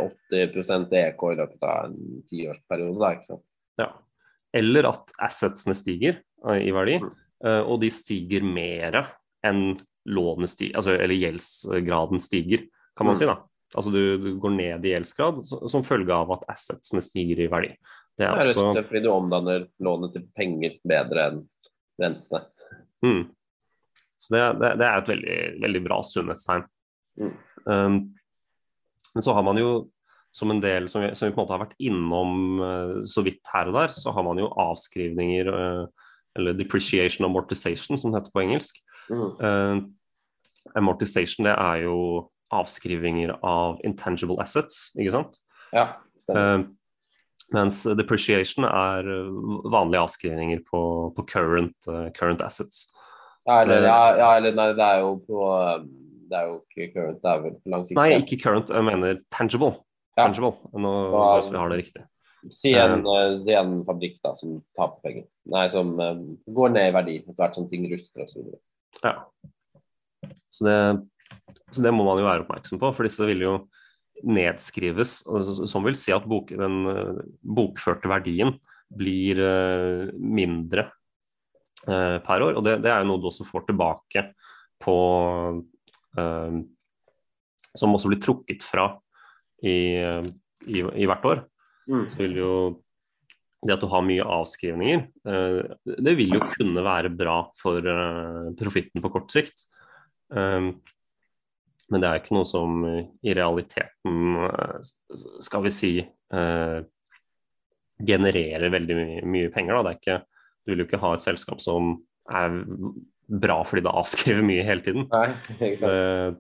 [0.59, 2.99] 80 EK i løpet av en tiårsperiode.
[2.99, 3.45] Da, ikke sant?
[3.79, 3.89] Ja.
[4.57, 7.13] Eller at assetsene stiger eh, i verdi, Mm.
[7.45, 9.03] eh, og de stiger mer
[9.45, 9.77] enn
[10.07, 13.19] lånet stiger, altså, eller gjeldsgraden stiger, kan man Mm.
[13.21, 13.27] si.
[13.27, 13.37] da.
[13.77, 17.69] Altså du, du går ned i gjeldsgrad som, følge av at assetsene stiger i verdi.
[18.17, 21.41] Det Det er er rett og også fordi du omdanner lånet til penger bedre enn
[22.01, 22.45] rentene.
[23.05, 23.25] mm.
[24.19, 26.65] Så det, det, det er et veldig, veldig bra sunnhetstegn.
[27.17, 27.35] Mm.
[27.67, 27.99] Um,
[29.15, 29.71] men så har man jo
[30.37, 33.25] som en del som vi, som vi på en måte har vært innom uh, så
[33.25, 38.21] vidt her og der, så har man jo avskrivninger, uh, eller depreciation amortization som det
[38.21, 38.81] heter på engelsk.
[39.09, 39.29] Mm.
[39.41, 41.99] Uh, amortization det er jo
[42.55, 45.41] avskrivinger av intangible assets, ikke sant?
[45.75, 46.61] Ja, stemmer.
[46.61, 46.67] Eh,
[47.55, 49.33] mens depreciation er eh,
[49.73, 50.83] vanlige avskrivninger på,
[51.17, 52.85] på current, current assets.
[53.47, 55.91] Ja, eller, det- ja, ja, eller nei, det er jo på um,
[56.27, 57.99] Det er jo ikke current, det er vel på lang sikt.
[57.99, 59.73] Nei, ikke current, jeg mener tangible.
[60.17, 60.27] Ja.
[60.27, 60.55] Tangible.
[60.75, 60.93] Nå
[61.37, 62.05] hvis vi har det riktig.
[62.55, 65.27] Si en, uh, si en fabrikk da, som taper penger.
[65.51, 66.21] Nei, som uh,
[66.59, 68.63] går ned i verdi etter hvert som ting ruster og så videre.
[69.03, 69.15] Ja.
[70.53, 70.77] Så det,
[71.75, 73.57] så det må man jo være oppmerksom på, for disse vil jo
[74.27, 75.19] nedskrives,
[75.69, 78.55] som vil si at bok, den uh, bokførte verdien
[78.95, 80.89] blir eh, mindre
[81.89, 82.59] eh, per år.
[82.59, 84.29] Og det, det er jo noe du også får tilbake
[84.83, 85.63] på eh,
[87.77, 88.87] Som også blir trukket fra
[89.61, 91.43] i, i, i hvert år.
[91.91, 92.05] Mm.
[92.09, 92.53] Så vil jo
[93.67, 98.51] det at du har mye avskrivninger, eh, det vil jo kunne være bra for eh,
[98.59, 99.67] profitten på kort sikt.
[100.29, 100.75] Um,
[101.93, 104.79] men det er ikke noe som i realiteten, eh,
[105.45, 106.79] skal vi si, eh,
[107.97, 109.79] genererer veldig mye penger.
[109.79, 109.83] Da.
[109.83, 110.19] Det er ikke,
[110.65, 111.95] du vil jo ikke ha et selskap som
[112.27, 112.59] er
[113.27, 115.09] bra fordi det avskriver mye hele tiden.
[115.13, 115.29] Nei.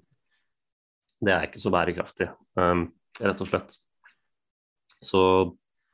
[1.16, 2.26] Det, det er ikke så bærekraftig,
[2.60, 2.82] um,
[3.22, 3.78] rett og slett.
[5.02, 5.22] Så,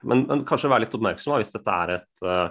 [0.02, 2.50] men, men kanskje være litt oppmerksom hvis dette er et uh,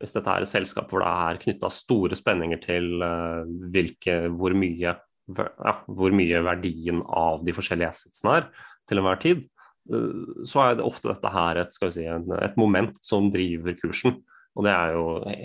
[0.00, 4.56] hvis dette er et selskap hvor det er knytta store spenninger til uh, hvilke, hvor,
[4.56, 8.46] mye, ja, hvor mye verdien av de forskjellige assetsene er
[8.88, 9.44] til enhver tid,
[9.92, 14.22] uh, så er det ofte dette her et, si, en, et moment som driver kursen.
[14.58, 15.02] Og det er jo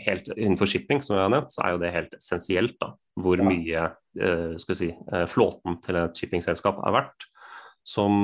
[0.07, 2.89] helt Innenfor shipping som jeg har nevnt, så er jo det helt essensielt da,
[3.21, 3.83] hvor mye
[4.17, 7.27] eh, skal vi si, eh, flåten til et shippingselskap er verdt.
[7.85, 8.23] Som,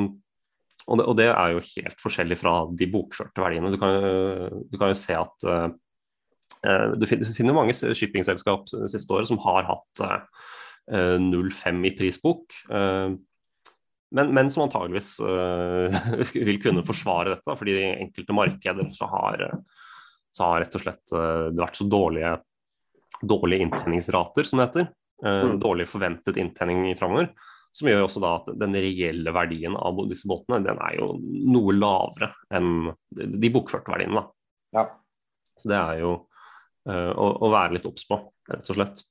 [0.87, 3.69] og, det, og det er jo helt forskjellig fra de bokførte verdiene.
[3.73, 5.67] Du kan, jo- du kan jo se at eh,
[6.65, 11.93] eh, du fin- du finner mange shippingselskap siste året som har hatt uh, 0,5 i
[11.95, 12.57] prisbok.
[12.73, 13.13] Uh,
[14.11, 16.01] men, men som antageligvis eh,
[16.49, 19.85] vil kunne forsvare dette, fordi de enkelte markeder også har, eh,
[20.31, 22.33] så har rett og slett eh, det vært så dårlige,
[23.21, 24.89] dårlige inntjeningsrater, som det heter.
[25.25, 25.59] eh, Mm.
[25.61, 27.31] Dårlig forventet inntjening framover.
[27.71, 31.75] Som gjør også da at den reelle verdien av disse båtene den er jo noe
[31.75, 34.19] lavere enn de bokførte verdiene.
[34.19, 34.25] da.
[34.75, 34.83] Ja.
[35.55, 36.09] Så det er jo
[36.89, 38.17] uh, å, å være litt obs på,
[38.49, 39.03] rett og slett.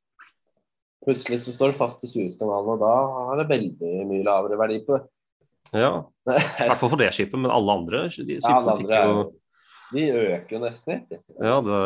[1.07, 2.93] Plutselig så står det fast i Suezkanalen, og da
[3.31, 5.07] har det veldig mye lavere verdi på det.
[5.81, 5.93] Ja,
[6.29, 9.01] I hvert fall for det skipet, men alle andre de Ja, alle skipene fikk andre
[9.07, 9.25] jo jo
[9.91, 11.17] De øker jo nesten litt.
[11.43, 11.79] Ja, det,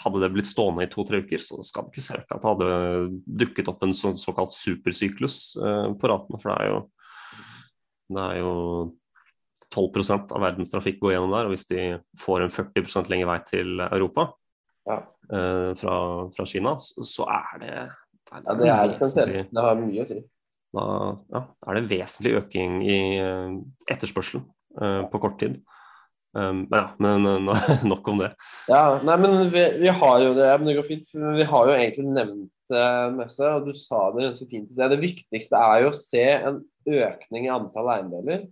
[0.00, 2.48] hadde det blitt stående i to-tre uker, så skal det ikke se ut at det
[2.48, 6.40] hadde dukket opp en sånn såkalt supersyklus eh, på ratene.
[6.40, 6.78] For det er jo,
[8.16, 8.54] det er jo
[9.72, 11.48] 12% av verdens trafikk går gjennom der.
[11.48, 11.84] Og hvis de
[12.20, 14.30] får en 40% lengre vei til Europa
[14.88, 14.96] Ja.
[15.32, 15.96] eh, fra,
[16.34, 19.52] fra Kina, så, så er det Ja, det er vesentlig- essensielt.
[19.52, 20.22] Det har mye å si.
[20.72, 20.86] da
[21.36, 23.60] ja, er det vesentlig øking i eh,
[23.92, 24.44] etterspørselen
[24.80, 25.60] eh, på kort tid.
[26.32, 28.32] Um, men ja, men eh, nok om det.
[28.70, 31.12] Ja, nei, men vi, vi har jo det, men det går fint.
[31.12, 32.50] Vi har jo egentlig nevnt
[33.18, 34.70] messe, og du sa det ganske fint.
[34.72, 38.46] Det viktigste er jo å se en økning i antall eiendeler.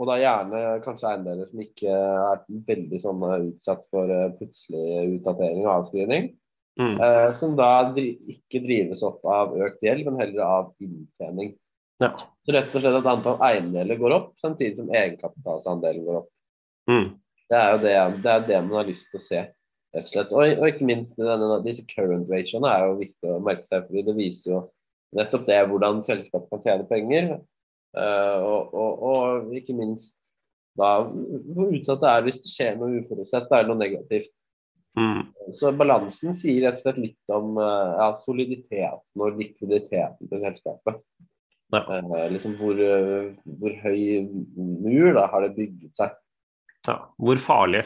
[0.00, 5.60] Og da gjerne kanskje eiendeler som ikke er veldig sånn utsatt for eh, plutselig utdatering
[5.66, 6.30] og avskrivning.
[6.80, 6.94] Mm.
[7.04, 11.52] Eh, som da dri ikke drives opp av økt gjeld, men heller av inntjening.
[12.00, 12.14] Ja.
[12.46, 16.30] Så rett og slett at antall eiendeler går opp, samtidig som egenkapitalsandelen går opp.
[16.90, 17.08] Mm.
[17.50, 19.46] Det er jo det, det, er det man har lyst til å se.
[19.94, 20.34] rett og slett.
[20.34, 24.04] Og, og ikke minst denne, disse current ratioene er jo viktig å merke seg, fordi
[24.06, 24.60] det viser jo
[25.18, 27.32] nettopp det hvordan selskapet kan tjene penger.
[27.90, 30.14] Uh, og, og, og, ikke minst
[30.78, 34.30] da hvor utsatt det er hvis det skjer noe uforutsett eller noe negativt.
[34.98, 35.24] Mm.
[35.58, 41.02] Så balansen sier rett og slett litt om uh, ja, soliditeten og likviditeten til selskapet.
[41.74, 41.82] Ja.
[41.82, 44.00] Uh, liksom hvor, hvor, høy
[44.54, 46.14] mur da har det bygget seg.
[46.88, 46.96] Ja.
[47.20, 47.82] Hvor farlig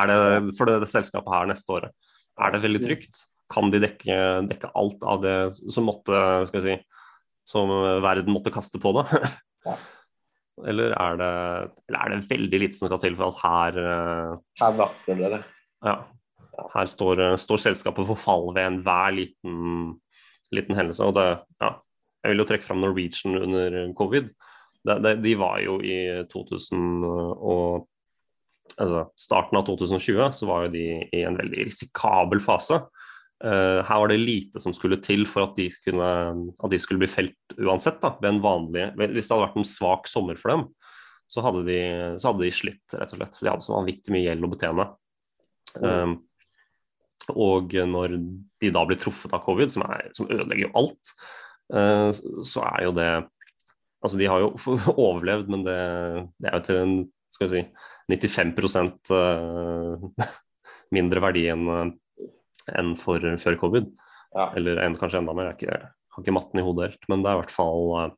[0.00, 2.10] er det for det, det selskapet her neste året?
[2.40, 3.24] Er det veldig trygt?
[3.50, 4.16] Kan de dekke,
[4.48, 6.14] dekke alt av det som måtte,
[6.48, 6.76] skal vi si,
[7.48, 7.72] som
[8.04, 9.06] verden måtte kaste på det?
[9.60, 9.74] Ja.
[10.70, 11.26] Eller, er det,
[11.88, 13.76] eller er det veldig lite som skal til for at her
[14.56, 15.40] Her vakler det.
[15.84, 15.94] Ja.
[16.72, 19.98] Her står, står selskapet for fall ved enhver liten,
[20.56, 21.04] liten hendelse.
[21.04, 21.26] Og det,
[21.60, 21.74] ja,
[22.24, 24.32] jeg vil jo trekke fram Norwegian under covid.
[24.80, 26.00] Det, det, de var jo i
[26.32, 27.89] 2000 og
[28.78, 32.80] altså starten av 2020 så var jo de i en veldig risikabel fase.
[33.40, 36.10] Uh, her var det lite som skulle til for at de, kunne,
[36.52, 38.02] at de skulle bli felt uansett.
[38.02, 40.66] Da, vanlig, hvis det hadde vært en svak sommer for dem,
[41.30, 41.80] så hadde de,
[42.20, 43.38] så hadde de slitt, rett og slett.
[43.38, 44.86] For De hadde så vanvittig mye gjeld å betjene.
[45.80, 46.16] Um,
[47.30, 48.16] og når
[48.60, 51.12] de da blir truffet av covid, som, er, som ødelegger jo alt,
[51.72, 52.10] uh,
[52.46, 53.12] så er jo det
[54.00, 54.54] Altså, de har jo
[55.10, 55.80] overlevd, men det,
[56.40, 56.92] det er jo til en
[57.30, 57.64] skal vi si
[58.10, 60.28] 95 uh,
[60.96, 61.94] mindre verdi enn
[62.78, 63.90] enn for, før covid.
[64.36, 64.50] Ja.
[64.58, 65.52] Eller en, kanskje enda mer.
[65.52, 67.86] Jeg, ikke, jeg har ikke matten i hodet helt, men det er i hvert fall
[67.98, 68.10] eh,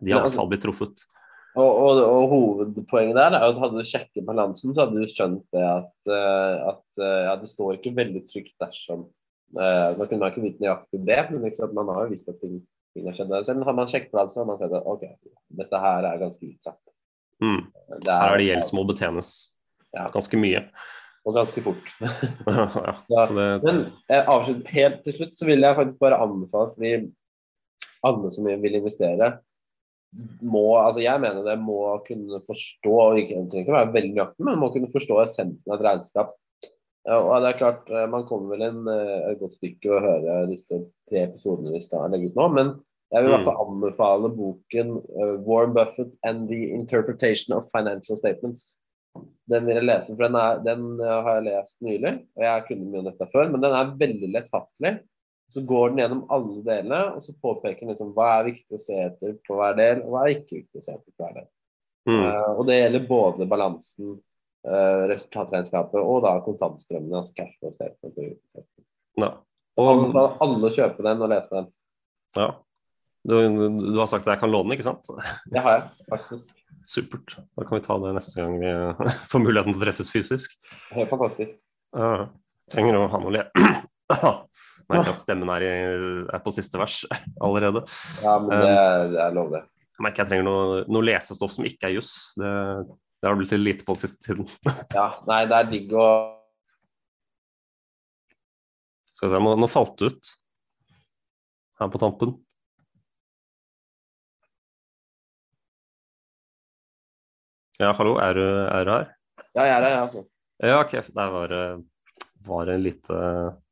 [0.00, 1.08] De har i hvert altså- fall blitt truffet.
[1.52, 5.42] Og, og, og, hovedpoenget der er at hadde du sjekket balansen, så hadde du skjønt
[5.52, 9.02] det at, at ja, det står ikke veldig trygt dersom
[9.58, 12.56] uh, Man kunne ikke vite nøyaktig det, men sant, man har jo visst at ting,
[12.96, 13.36] ting har skjedd.
[13.44, 15.04] Selv har man sjekket balansen, så har man sett at ok,
[15.60, 16.91] dette her er ganske utsatt.
[17.42, 17.62] Mm.
[18.06, 19.30] Det Her er det gjeld som må betjenes
[19.92, 20.06] Ja.
[20.14, 20.64] ganske mye.
[21.26, 21.90] Og ganske fort.
[22.00, 26.18] ja, Ja, så det, Men eh, avslutt, helt til slutt så vil jeg faktisk bare
[26.22, 26.92] anbefale, fordi
[28.02, 29.28] alle som vil investere,
[30.44, 34.44] må altså Jeg mener det må kunne forstå, og ikke, trenger ikke være veldig nøyaktig,
[34.48, 36.34] men må kunne forstå essensen av et regnskap.
[37.12, 40.48] Og det er klart, eh, Man kommer vel en, eh, et godt stykke å høre
[40.50, 40.78] disse
[41.10, 42.48] tre episodene vi skal legge ut nå.
[42.54, 42.74] Men
[43.12, 48.16] jeg vil i hvert fall anbefale boken uh, 'Warren Buffett and the Interpretation of Financial
[48.16, 48.72] Statements'.
[49.52, 52.12] Den vil jeg lese, for den, er, den eh, har jeg lest nylig.
[52.38, 54.92] og Jeg kunne mye om dette før, men den er veldig lettfattelig.
[55.52, 58.80] Så går den gjennom alle delene, og så påpeker den liksom, hva er viktig å
[58.80, 61.36] se etter på hver del, og hva er ikke viktig å se etter på hver
[61.42, 61.48] del.
[62.08, 64.16] mm, Uh, og det gjelder både balansen,
[64.64, 68.88] uh, resultatregnskapet og da kontantstrømmene, altså cash flow statement.
[69.20, 69.34] og.
[69.76, 71.72] Og alle kjøper kjøpe den og lese den.
[72.40, 72.52] ja.
[73.22, 73.34] Du,
[73.94, 75.10] du har sagt at jeg kan låne den, ikke sant?
[75.52, 76.48] Det har jeg faktisk.
[76.88, 77.36] Supert.
[77.54, 78.72] Da kan vi ta det neste gang vi
[79.30, 80.56] får muligheten til å treffes fysisk.
[80.90, 81.54] Helt fantastisk.
[81.94, 82.26] Uh,
[82.72, 83.44] trenger å ha noe le...
[84.92, 85.76] Merker at stemmen er, i,
[86.34, 87.02] er på siste vers
[87.44, 87.84] allerede.
[88.24, 88.74] Ja, men det,
[89.14, 89.62] det er lov, det.
[89.92, 92.12] Jeg merker jeg trenger noe, noe lesestoff som ikke er juss.
[92.40, 92.50] Det,
[93.22, 94.50] det har blitt litt lite på den siste tiden.
[94.98, 96.06] Ja, nei, det er digg å
[99.12, 100.32] Skal vi se, nå, nå falt det ut
[101.80, 102.34] her på tampen.
[107.80, 109.06] Ja, hallo, er du, er du her?
[109.56, 110.24] Ja, jeg er her, jeg, altså.
[110.62, 113.16] Ja, ok, der var, det- var det lite,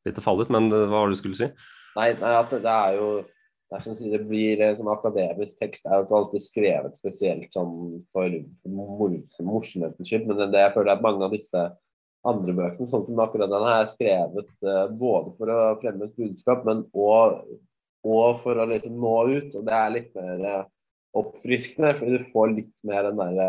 [0.07, 1.51] lite fall ut, men hva var det du skulle si?
[1.98, 3.11] Nei, nei at det, det er jo
[3.70, 5.84] det er si, det blir en sånn akademisk tekst.
[5.84, 7.74] Det er jo ikke alltid skrevet spesielt sånn
[8.11, 8.32] for,
[8.64, 11.62] for morsomhetens skyld, men det, jeg føler er at mange av disse
[12.26, 16.66] andre bøkene, sånn som akkurat denne, er skrevet uh, både for å fremme et budskap,
[16.66, 17.38] men og
[18.42, 19.55] for å liksom nå ut.
[19.55, 20.68] Og det er litt mer uh,
[21.20, 23.48] oppfriskende, fordi du får litt mer den derre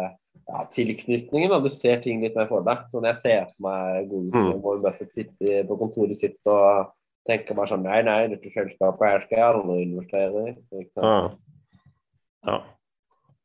[0.51, 1.49] ja, tilknytningen.
[1.53, 1.59] Da.
[1.63, 2.83] Du ser ting litt mer for deg.
[2.91, 4.59] Når jeg ser for meg godeste Mm.
[4.65, 6.91] Warren Buffett sitte på kontoret sitt og
[7.27, 10.53] tenker bare sånn Nei, nei, dette selskapet her skal jeg aldri investere i.
[10.97, 11.15] Ja.
[12.49, 12.59] ja.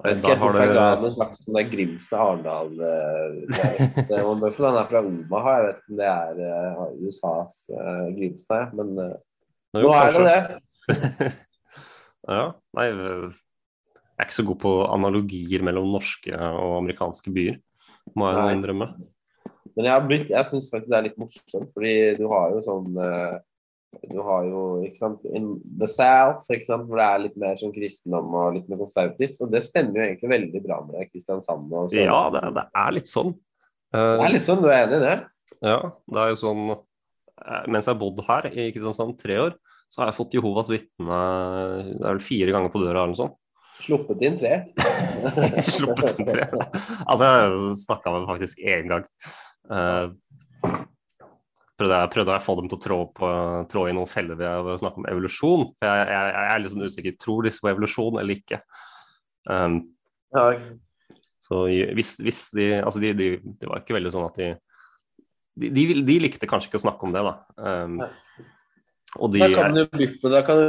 [0.04, 4.22] Jeg vet ikke helt har hvorfor jeg ga det- en slags sånn Grimstad Arendal eh,
[4.26, 8.06] var Buffett, Han er fra Omaha, jeg vet ikke om det er uh, USAs uh,
[8.18, 9.16] Grimstad, men uh,
[9.76, 11.30] nå er det det.
[12.36, 12.42] ja,
[12.76, 12.88] nei,
[14.16, 17.58] jeg er ikke så god på analogier mellom norske og amerikanske byer,
[18.16, 18.54] må jeg Nei.
[18.56, 18.88] innrømme.
[19.76, 22.62] Men jeg, har blitt- jeg syns faktisk det er litt morsomt, fordi du har jo
[22.64, 23.36] sånn eh,
[24.10, 27.56] du har jo ikke sant, in the south, ikke sant, hvor det er litt mer
[27.60, 29.38] sånn kristendom og litt mer konservativt.
[29.40, 31.70] Og det stemmer jo egentlig veldig bra med Kristiansand.
[31.72, 32.02] Og så.
[32.02, 33.32] Ja, det, det er litt sånn.
[33.94, 35.14] Det er litt sånn, du er enig i det?
[35.64, 35.78] Ja,
[36.12, 39.56] det er jo sånn eh, Mens jeg har bodd her i Kristiansand tre år,
[39.88, 41.20] så har jeg fått Jehovas vitne
[41.86, 43.36] det er vel fire ganger på døra eller noe sånt.
[43.82, 44.52] Sluppet inn tre?
[45.74, 46.46] Sluppet inn tre.
[47.04, 49.08] Altså, jeg snakka med faktisk én gang.
[49.68, 50.14] Uh,
[51.76, 53.30] prøvde, jeg, prøvde jeg å få dem til å trå, på,
[53.72, 55.68] trå i noen feller ved å snakke om evolusjon.
[55.76, 57.18] For jeg, jeg, jeg er litt sånn usikker.
[57.22, 58.60] Tror disse på evolusjon eller ikke?
[59.50, 59.80] Um,
[60.34, 60.46] ja.
[61.46, 63.28] Så hvis, hvis de Altså, de, de,
[63.60, 64.54] det var ikke veldig sånn at de
[65.56, 67.32] de, de, de, likte kanskje ikke å snakke om det, da.
[67.56, 67.94] Um,
[69.16, 70.66] og de, da kan du bytte, da kan du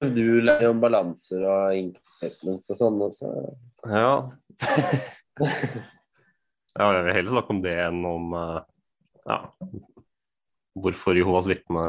[0.00, 3.30] lære om balanser og incompletations og sånn også.
[3.84, 4.12] Ja.
[5.40, 8.60] ja, jeg vil heller snakke om det enn om uh,
[9.28, 9.38] ja,
[10.80, 11.84] hvorfor Jehovas vitne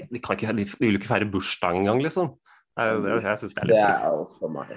[0.00, 2.32] de, de, de, vil jo ikke feire bursdag engang, liksom.
[2.78, 4.06] Jeg, jeg, jeg syns det er litt trist.
[4.06, 4.70] Det er jo for meg.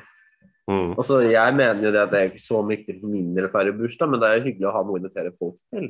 [0.71, 0.91] Mm.
[0.95, 3.47] Og så Jeg mener jo det at det er ikke så viktig for min del
[3.47, 5.89] å feire bursdag, men det er jo hyggelig å ha noe å invitere folk til.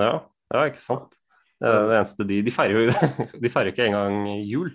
[0.00, 0.12] Ja,
[0.54, 1.18] ja ikke sant.
[1.56, 3.12] Det, er det eneste de, de feirer jo
[3.42, 4.74] De feirer ikke engang jul.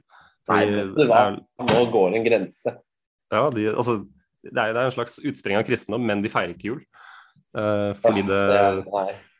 [0.49, 0.63] Nei,
[0.95, 2.73] du, var, nå går en grense.
[3.31, 3.99] Ja, de, altså,
[4.43, 6.81] det, er, det er en slags utspring av kristendom, men de feirer ikke jul.
[7.55, 8.41] Uh, fordi det,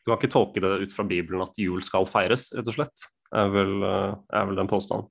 [0.02, 3.08] Du kan ikke tolke det ut fra Bibelen at jul skal feires, rett og slett.
[3.36, 5.10] Er vel, uh, er vel den påstanden.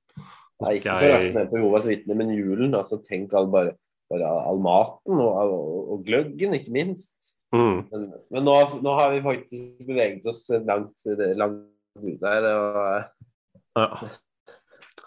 [0.61, 2.77] Nei, ikke for rette ned på Jehovas vitner, men julen.
[2.77, 3.75] altså Tenk all, bare,
[4.13, 7.35] bare all maten og, og, og gløggen, ikke minst.
[7.55, 7.87] Mm.
[7.91, 11.09] Men, men nå, nå, har vi faktisk beveget oss langt,
[11.41, 12.51] langt ut der.
[12.53, 13.41] Og...
[13.79, 13.89] Ja.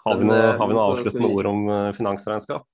[0.04, 2.66] Har vi, noe, eh, noe avsluttende ord om uh, finansregnskap?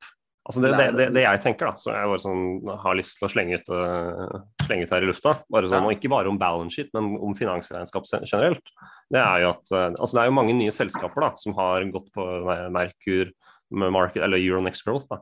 [0.50, 2.44] Altså det, det, det, jeg tenker, da, så jeg sånn,
[2.82, 5.94] har lyst til å slenge ut, uh, slenge ut her i lufta, bare sånn, og
[5.94, 8.72] ikke bare om balance sheet, men om finansregnskap generelt,
[9.12, 12.08] det er jo at altså det er jo mange nye selskaper da, som har gått
[12.16, 12.26] på
[12.74, 13.30] Merkur,
[13.70, 15.06] market, eller Euronext Growth.
[15.12, 15.20] Da.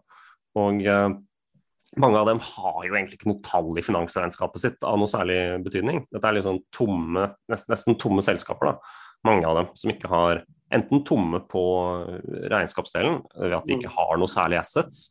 [0.57, 0.81] Og
[2.01, 5.41] mange av dem har jo egentlig ikke noe tall i finansregnskapet sitt av noe særlig
[5.65, 6.07] betydning.
[6.13, 8.95] Dette er liksom tomme, nesten, nesten tomme selskaper, da.
[9.29, 10.43] mange av dem, som ikke har
[10.75, 11.63] enten tomme på
[12.53, 15.09] regnskapsdelen ved at de ikke har noe særlig assets,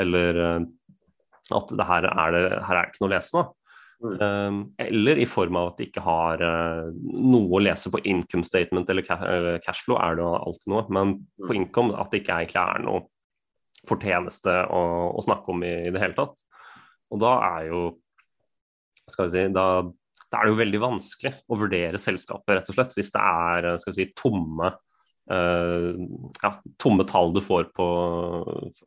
[0.00, 0.60] eller eh,
[1.52, 3.36] at det her er det her er ikke noe å lese.
[3.38, 3.48] nå.
[4.02, 8.42] Um, eller i form av at de ikke har uh, noe å lese på income
[8.42, 9.06] statement eller
[9.62, 11.12] cashflow, er det alltid noe, men
[11.46, 13.04] på income at det ikke egentlig er noe
[13.86, 14.82] fortjeneste å,
[15.14, 16.42] å snakke om i, i, det hele tatt.
[17.14, 17.84] Og da er jo
[19.10, 22.78] skal vi si, da, da, er det jo veldig vanskelig å vurdere selskapet, rett og
[22.78, 24.72] slett, hvis det er skal vi si, tomme,
[25.30, 25.92] uh,
[26.42, 26.52] ja,
[26.82, 27.86] tomme tall du får på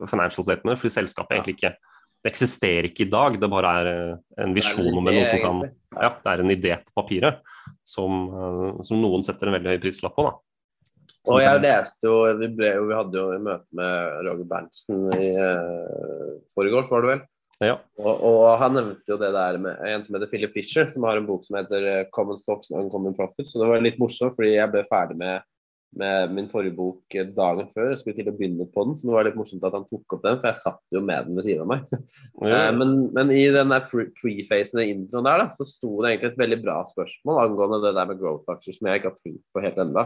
[0.04, 1.76] financial statement, fordi selskapet egentlig ikke
[2.24, 5.60] det eksisterer ikke i dag, det bare er eh, en visjon om noe som kan
[5.94, 7.38] Ja, det er en idé på papiret
[7.86, 10.24] som, uh, som noen setter en veldig høy prislapp på.
[10.26, 10.32] da.
[11.30, 16.34] Og jeg leste jo vi, ble, vi, hadde jo møte med Roger Berntsen i uh,
[16.54, 17.24] forgårs, var det vel?
[17.64, 17.78] Ja.
[18.02, 21.16] Og, og, han nevnte jo det der med en som heter Philip Fisher, som har
[21.16, 23.52] en bok som heter eh, 'Common Stocks and Uncommon Profits'.
[23.52, 25.46] Så det var litt morsomt, fordi jeg ble ferdig med,
[25.96, 27.90] med min forrige bok eh, dagen før.
[27.92, 30.16] Jeg skulle til å begynne på den, så det var litt morsomt at han tok
[30.16, 31.86] opp den, for jeg satt jo med den ved siden av meg.
[32.46, 32.68] Ja.
[32.76, 36.58] men, men, i den pre-facen i introen der, da, så sto det egentlig et veldig
[36.62, 39.80] bra spørsmål angående det der med growth factor som jeg ikke har tenkt på helt
[39.82, 40.04] ennå.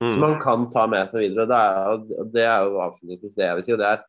[0.00, 0.12] Mm.
[0.12, 1.48] Som man kan ta med seg videre.
[1.48, 3.74] Det er, det er jo avslutningsvis det jeg vil si.
[3.76, 4.06] og det er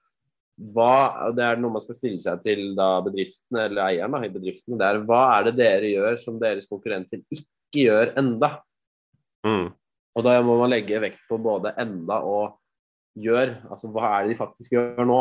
[0.76, 4.34] hva, det er noe man skal stille seg til da bedriften eller eieren da, i
[4.34, 4.78] bedriften.
[4.80, 8.58] Det er hva er det dere gjør som deres konkurrenter ikke gjør enda?
[9.48, 9.72] Mm.
[10.18, 12.58] Og da må man legge vekt på både enda og
[13.20, 13.56] gjør.
[13.72, 15.20] Altså hva er det de faktisk gjør nå?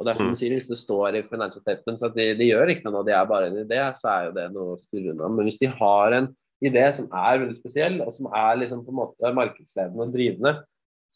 [0.00, 0.34] Og det er som mm.
[0.34, 3.12] du sier, Hvis det står i Financial Statements at de, de gjør ikke noe, de
[3.12, 5.28] er bare en idé, så er jo det noe å styre unna.
[5.34, 6.30] Men hvis de har en
[6.64, 10.54] idé som er veldig spesiell, og som er liksom på en måte markedsledende og drivende,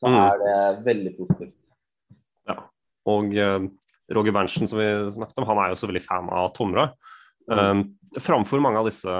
[0.00, 0.18] så mm.
[0.20, 0.58] er det
[0.90, 1.56] veldig positivt.
[2.50, 2.58] Ja,
[3.08, 3.66] og uh,
[4.12, 6.90] Roger Berntsen som vi snakket om, han er jo så veldig fan av Tomra.
[7.48, 7.56] Mm.
[7.56, 9.16] Um, framfor mange av disse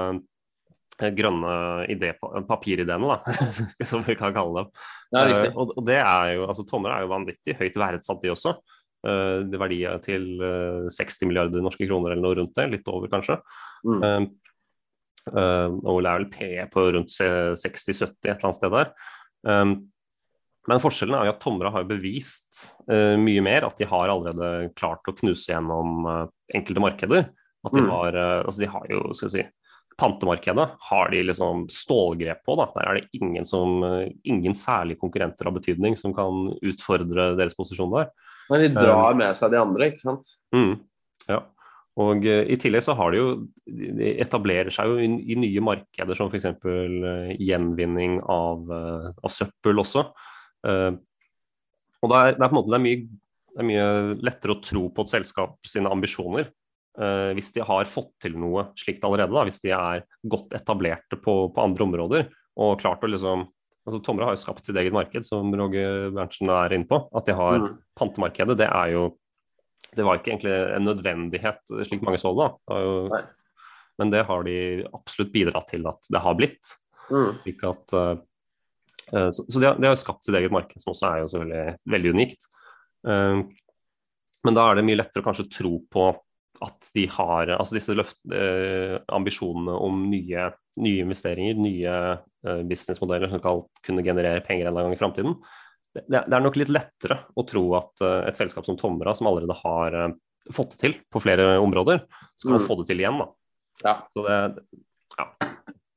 [0.95, 1.55] grønne
[1.91, 2.13] idé,
[2.47, 3.35] papirideene, da,
[3.89, 4.71] som vi kan kalle dem.
[5.15, 8.55] Det uh, og, det er jo, altså Tomra er jo vanvittig høyt verdsatt, de også.
[9.05, 10.29] Uh, det verdier til
[10.93, 13.39] 60 milliarder norske kroner eller noe rundt det, litt over kanskje.
[13.85, 14.31] Mm.
[15.25, 18.91] Og det er vel P på rundt 60-70 et eller annet sted der.
[19.41, 19.71] Um,
[20.69, 25.05] men forskjellen er jo at Tomra har bevist mye mer, at de har allerede klart
[25.05, 26.07] å knuse gjennom
[26.57, 27.27] enkelte markeder.
[27.65, 27.89] At de, mm.
[27.93, 29.45] har, altså de har jo, skal vi si,
[29.95, 32.55] Pantemarkedet har de liksom stålgrep på.
[32.59, 32.67] Da.
[32.75, 33.79] Der er det ingen, som,
[34.27, 38.09] ingen særlige konkurrenter av betydning som kan utfordre deres posisjon der.
[38.51, 40.27] Men de drar med seg de andre, ikke sant?
[40.55, 40.73] Mm,
[41.31, 41.39] ja.
[42.01, 43.27] Og uh, I tillegg så har de jo
[43.65, 46.49] de etablerer seg jo i, i nye markeder som f.eks.
[46.65, 50.09] Uh, gjenvinning av, uh, av, søppel også.
[50.67, 50.91] Uh,
[52.03, 53.01] og det er, det er, på en måte det er, mye,
[53.55, 53.87] det er mye
[54.27, 56.51] lettere å tro på et selskap sine ambisjoner
[56.95, 59.33] hvis de har fått til noe slikt allerede.
[59.35, 63.49] Da, hvis de er godt etablerte på, på andre områder og klart å liksom
[63.85, 66.99] altså Tomra har jo skapt sitt eget marked, som Roger Berntsen er inne på.
[67.15, 67.67] At de har mm.
[67.99, 69.05] pantemarkedet, det er jo
[69.95, 72.47] Det var ikke egentlig en nødvendighet, slik mange så det.
[72.67, 73.19] da.
[74.01, 74.55] Men det har de
[74.91, 76.71] absolutt bidratt til at det har blitt.
[77.07, 77.37] Mm.
[77.69, 78.17] At uh,
[79.31, 81.93] så, så de, har, de har skapt sitt eget marked, som også er jo selvfølgelig
[81.93, 82.49] veldig unikt.
[83.07, 83.45] Uh,
[84.43, 86.09] men da er det mye lettere å kanskje tro på
[86.63, 90.49] at de har altså disse løft, eh, ambisjonene om nye,
[90.81, 91.97] nye investeringer, nye
[92.69, 95.37] businessmodeller som skal kunne generere penger en gang i framtiden.
[95.95, 99.55] Det, det, er nok litt lettere å tro at et selskap som Tomra, som allerede
[99.63, 99.95] har
[100.53, 102.03] fått det til på flere områder,
[102.37, 102.65] skal mm.
[102.67, 103.17] få det til igjen.
[103.23, 103.29] da.
[103.81, 103.95] Ja.
[104.13, 104.37] Så det,
[105.17, 105.29] ja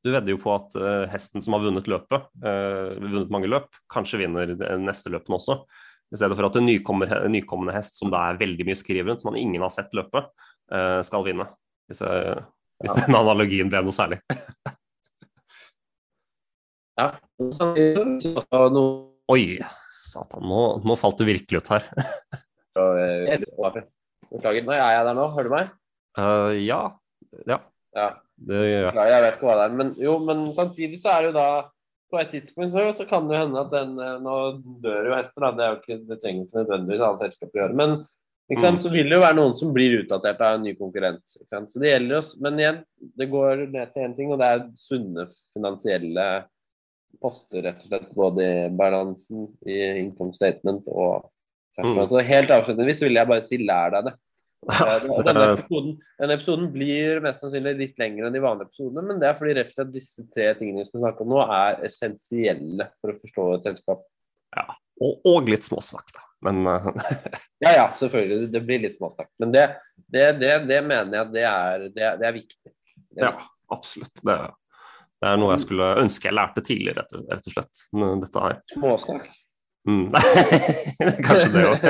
[0.09, 3.69] du vedder jo på at uh, hesten som har vunnet løpet, uh, vunnet mange løp,
[3.93, 5.61] kanskje vinner neste løpene også.
[6.09, 9.33] I stedet for at en nykommende hest som det er veldig mye skriv rundt, som
[9.33, 10.31] man ingen har sett løpet,
[10.73, 11.49] uh, skal vinne.
[11.89, 12.39] Hvis, jeg,
[12.83, 13.05] hvis ja.
[13.05, 14.21] den analogien ble noe særlig.
[17.01, 17.11] ja.
[19.29, 19.45] Oi,
[20.09, 20.49] satan.
[20.49, 21.91] Nå, nå, falt du virkelig ut her.
[24.29, 24.65] Beklager.
[24.65, 25.29] Nå er jeg der nå.
[25.37, 25.77] Hører du meg?
[26.65, 26.83] ja.
[27.47, 27.61] Ja.
[27.97, 28.09] ja.
[28.39, 29.11] Det gjør jeg.
[29.11, 29.75] jeg vet ikke hva det er.
[29.81, 31.49] Men jo, men samtidig så er det jo da
[32.09, 34.37] På et tidspunkt så, så kan det jo hende at den eh, Nå
[34.85, 35.51] dør jo hester, da.
[35.53, 37.79] Det, er jo ikke, det trenger ikke nødvendigvis alle selskaper å gjøre.
[37.83, 37.99] Men?
[38.49, 38.79] Mm.
[38.81, 41.21] så vil det jo være noen som blir utdatert av en ny konkurrent.
[41.29, 42.79] Så det gjelder oss, Men igjen,
[43.21, 46.25] det går ned til én ting, og det er sunne finansielle
[47.21, 48.07] poster, rett og slett.
[48.17, 51.29] Både i balansen, i income statement og
[51.79, 52.01] mm.
[52.09, 54.15] Så helt avslutningsvis vil jeg bare si lær deg det.
[55.29, 59.31] Denne episoden, denne episoden, blir mest sannsynlig litt lengre enn de vanlige episodene, men det
[59.31, 62.89] er fordi rett og slett disse tre tingene vi skal snakke om nå, er essensielle
[62.99, 64.07] for å forstå et selskap.
[64.57, 64.67] Ja,
[65.05, 66.25] og, og litt småsnakk, da.
[66.47, 66.89] Men uh...
[67.65, 68.51] Ja, ja, selvfølgelig.
[68.55, 69.31] Det blir litt småsnakk.
[69.43, 69.65] Men det,
[70.07, 72.75] det, det, det mener jeg det er, det er viktig.
[73.19, 73.33] Er ja,
[73.75, 74.23] absolutt.
[74.23, 74.37] Det,
[75.27, 77.85] er noe jeg skulle ønske jeg lærte tidligere, rett og slett.
[78.23, 78.61] Dette her.
[78.75, 79.31] Småsnakk?
[79.89, 80.09] Mm.
[81.26, 81.84] Kanskje det òg.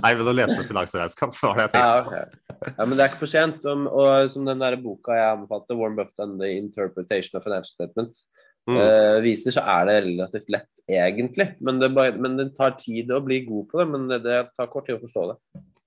[0.00, 1.82] Nei, men å lese finansregnskap var det jeg tenkte.
[1.82, 2.70] Ja, okay.
[2.70, 3.66] ja, men det er ikke for sent.
[3.68, 8.22] Og, som den der boka jeg anbefalte, 'Warm Buffett and the Interpretation of Financial Statement',
[8.70, 8.78] mm.
[8.78, 11.50] uh, viser, så er det relativt lett, egentlig.
[11.60, 13.88] Men det, bare, men det, tar tid å bli god på det.
[13.92, 15.38] Men det, det tar kort tid å forstå det.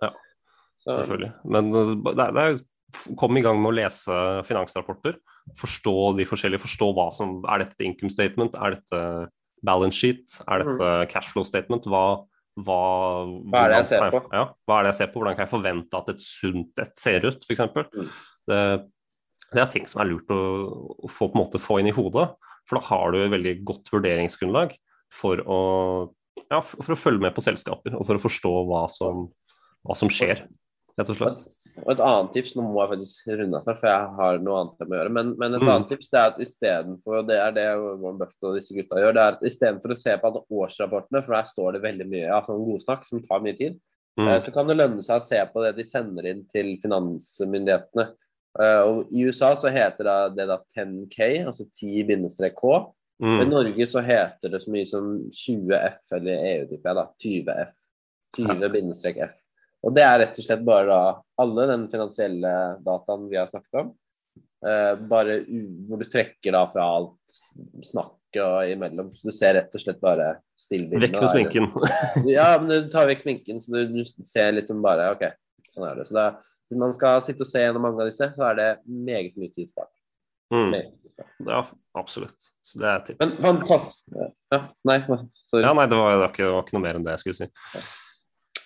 [0.05, 0.11] Ja,
[0.83, 0.91] så.
[0.91, 1.31] selvfølgelig.
[1.57, 2.59] Men det, det er
[3.19, 4.13] Kom i gang med å lese
[4.47, 5.17] finansrapporter.
[5.59, 8.55] Forstå de forskjellige, forstå hva som Er dette income statement?
[8.55, 9.01] Er dette
[9.65, 10.39] balance sheet?
[10.45, 11.07] Er dette mm.
[11.11, 11.87] cashflow statement?
[11.89, 12.03] Hva,
[12.57, 12.81] hva,
[13.47, 14.21] hva, er det jeg ser på?
[14.33, 15.21] Ja, hva er det jeg ser på?
[15.21, 17.63] Hvordan kan jeg forvente at et sunt et ser ut, f.eks.?
[17.93, 18.11] Mm.
[18.47, 18.61] Det,
[19.53, 20.41] det er ting som er lurt å,
[21.07, 21.29] å få,
[21.61, 22.29] få, inn i hodet.
[22.67, 24.75] For da har du et veldig godt vurderingsgrunnlag
[25.13, 25.59] for å,
[26.49, 29.29] ja, for å følge med på selskaper og for å forstå hva som,
[29.87, 30.43] hva som skjer
[30.97, 31.43] rett og slett.
[31.83, 34.81] Og et annet tips, nå må jeg faktisk runde av, for jeg har noe annet
[34.81, 35.13] jeg må gjøre.
[35.17, 35.71] Men, men et mm.
[35.73, 39.03] annet tips det er at istedenfor, og det er det Warren Buffett og disse gutta
[39.03, 42.09] gjør, det er at istedenfor å se på alle årsrapportene, for der står det veldig
[42.13, 43.77] mye ja, sånn godsnakk som tar mye tid,
[44.17, 44.27] mm.
[44.27, 48.09] Eh, så kan det lønne seg å se på det de sender inn til finansmyndighetene.
[48.57, 52.77] Uh, og I USA så heter det da 10K, altså 10-K.
[53.21, 53.41] Mm.
[53.41, 57.05] I Norge så heter det så mye som 20F, eller EU-type, da.
[57.21, 57.75] 20F.
[58.37, 59.35] 20-F.
[59.85, 61.01] Og det er rett og slett bare da
[61.43, 62.51] alle den finansielle
[62.85, 63.91] dataen vi har snakket om.
[64.65, 65.41] Uh, bare
[65.85, 67.37] hvor du trekker da fra alt
[67.85, 69.11] snakket og imellom.
[69.15, 71.05] Så du ser rett og slett bare stillbildene.
[71.05, 71.69] Vekk med sminken.
[72.37, 75.27] ja, men du tar vekk sminken, så du, du ser liksom bare OK,
[75.73, 76.07] sånn er det.
[76.09, 76.27] Så da,
[76.65, 79.53] hvis man skal sitte og se gjennom mange av disse, så er det meget mye
[79.53, 79.93] tid spart.
[80.53, 80.73] Mm.
[81.45, 81.61] Ja,
[81.97, 82.49] absolutt.
[82.65, 83.37] Så det er et tips.
[83.39, 84.19] Men fantastisk.
[84.53, 85.63] Ja, nei, sorry.
[85.63, 87.23] Ja, nei, det var, det var, ikke, det var ikke noe mer enn det jeg
[87.25, 87.49] skulle si.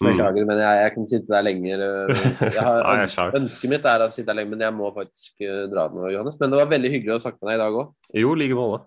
[0.02, 0.10] Ja.
[0.10, 1.82] Beklager, men jeg, jeg, kan sitte der lenger.
[2.57, 3.02] Jeg har,
[3.38, 6.40] ønsket mitt er å sitte der lenger, men jeg må faktisk eh, dra nå, Johannes.
[6.40, 7.91] Men det var veldig hyggelig å snakke med deg i dag òg.
[8.23, 8.80] Jo, i like måte.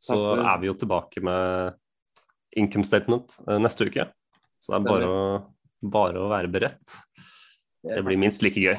[0.00, 1.76] Så er vi jo tilbake med
[2.58, 4.08] income statement eh, neste uke.
[4.58, 5.20] Så det er bare å,
[5.94, 6.98] bare å være beredt.
[7.86, 8.76] Det blir minst like gøy.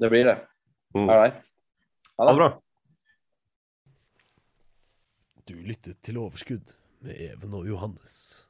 [0.00, 0.38] Det blir det.
[0.96, 1.08] Mm.
[1.08, 1.36] All right.
[2.16, 2.30] Ha det.
[2.30, 2.50] Ha det bra.
[5.50, 6.72] Du lyttet til Overskudd
[7.02, 8.41] med Even og Johannes.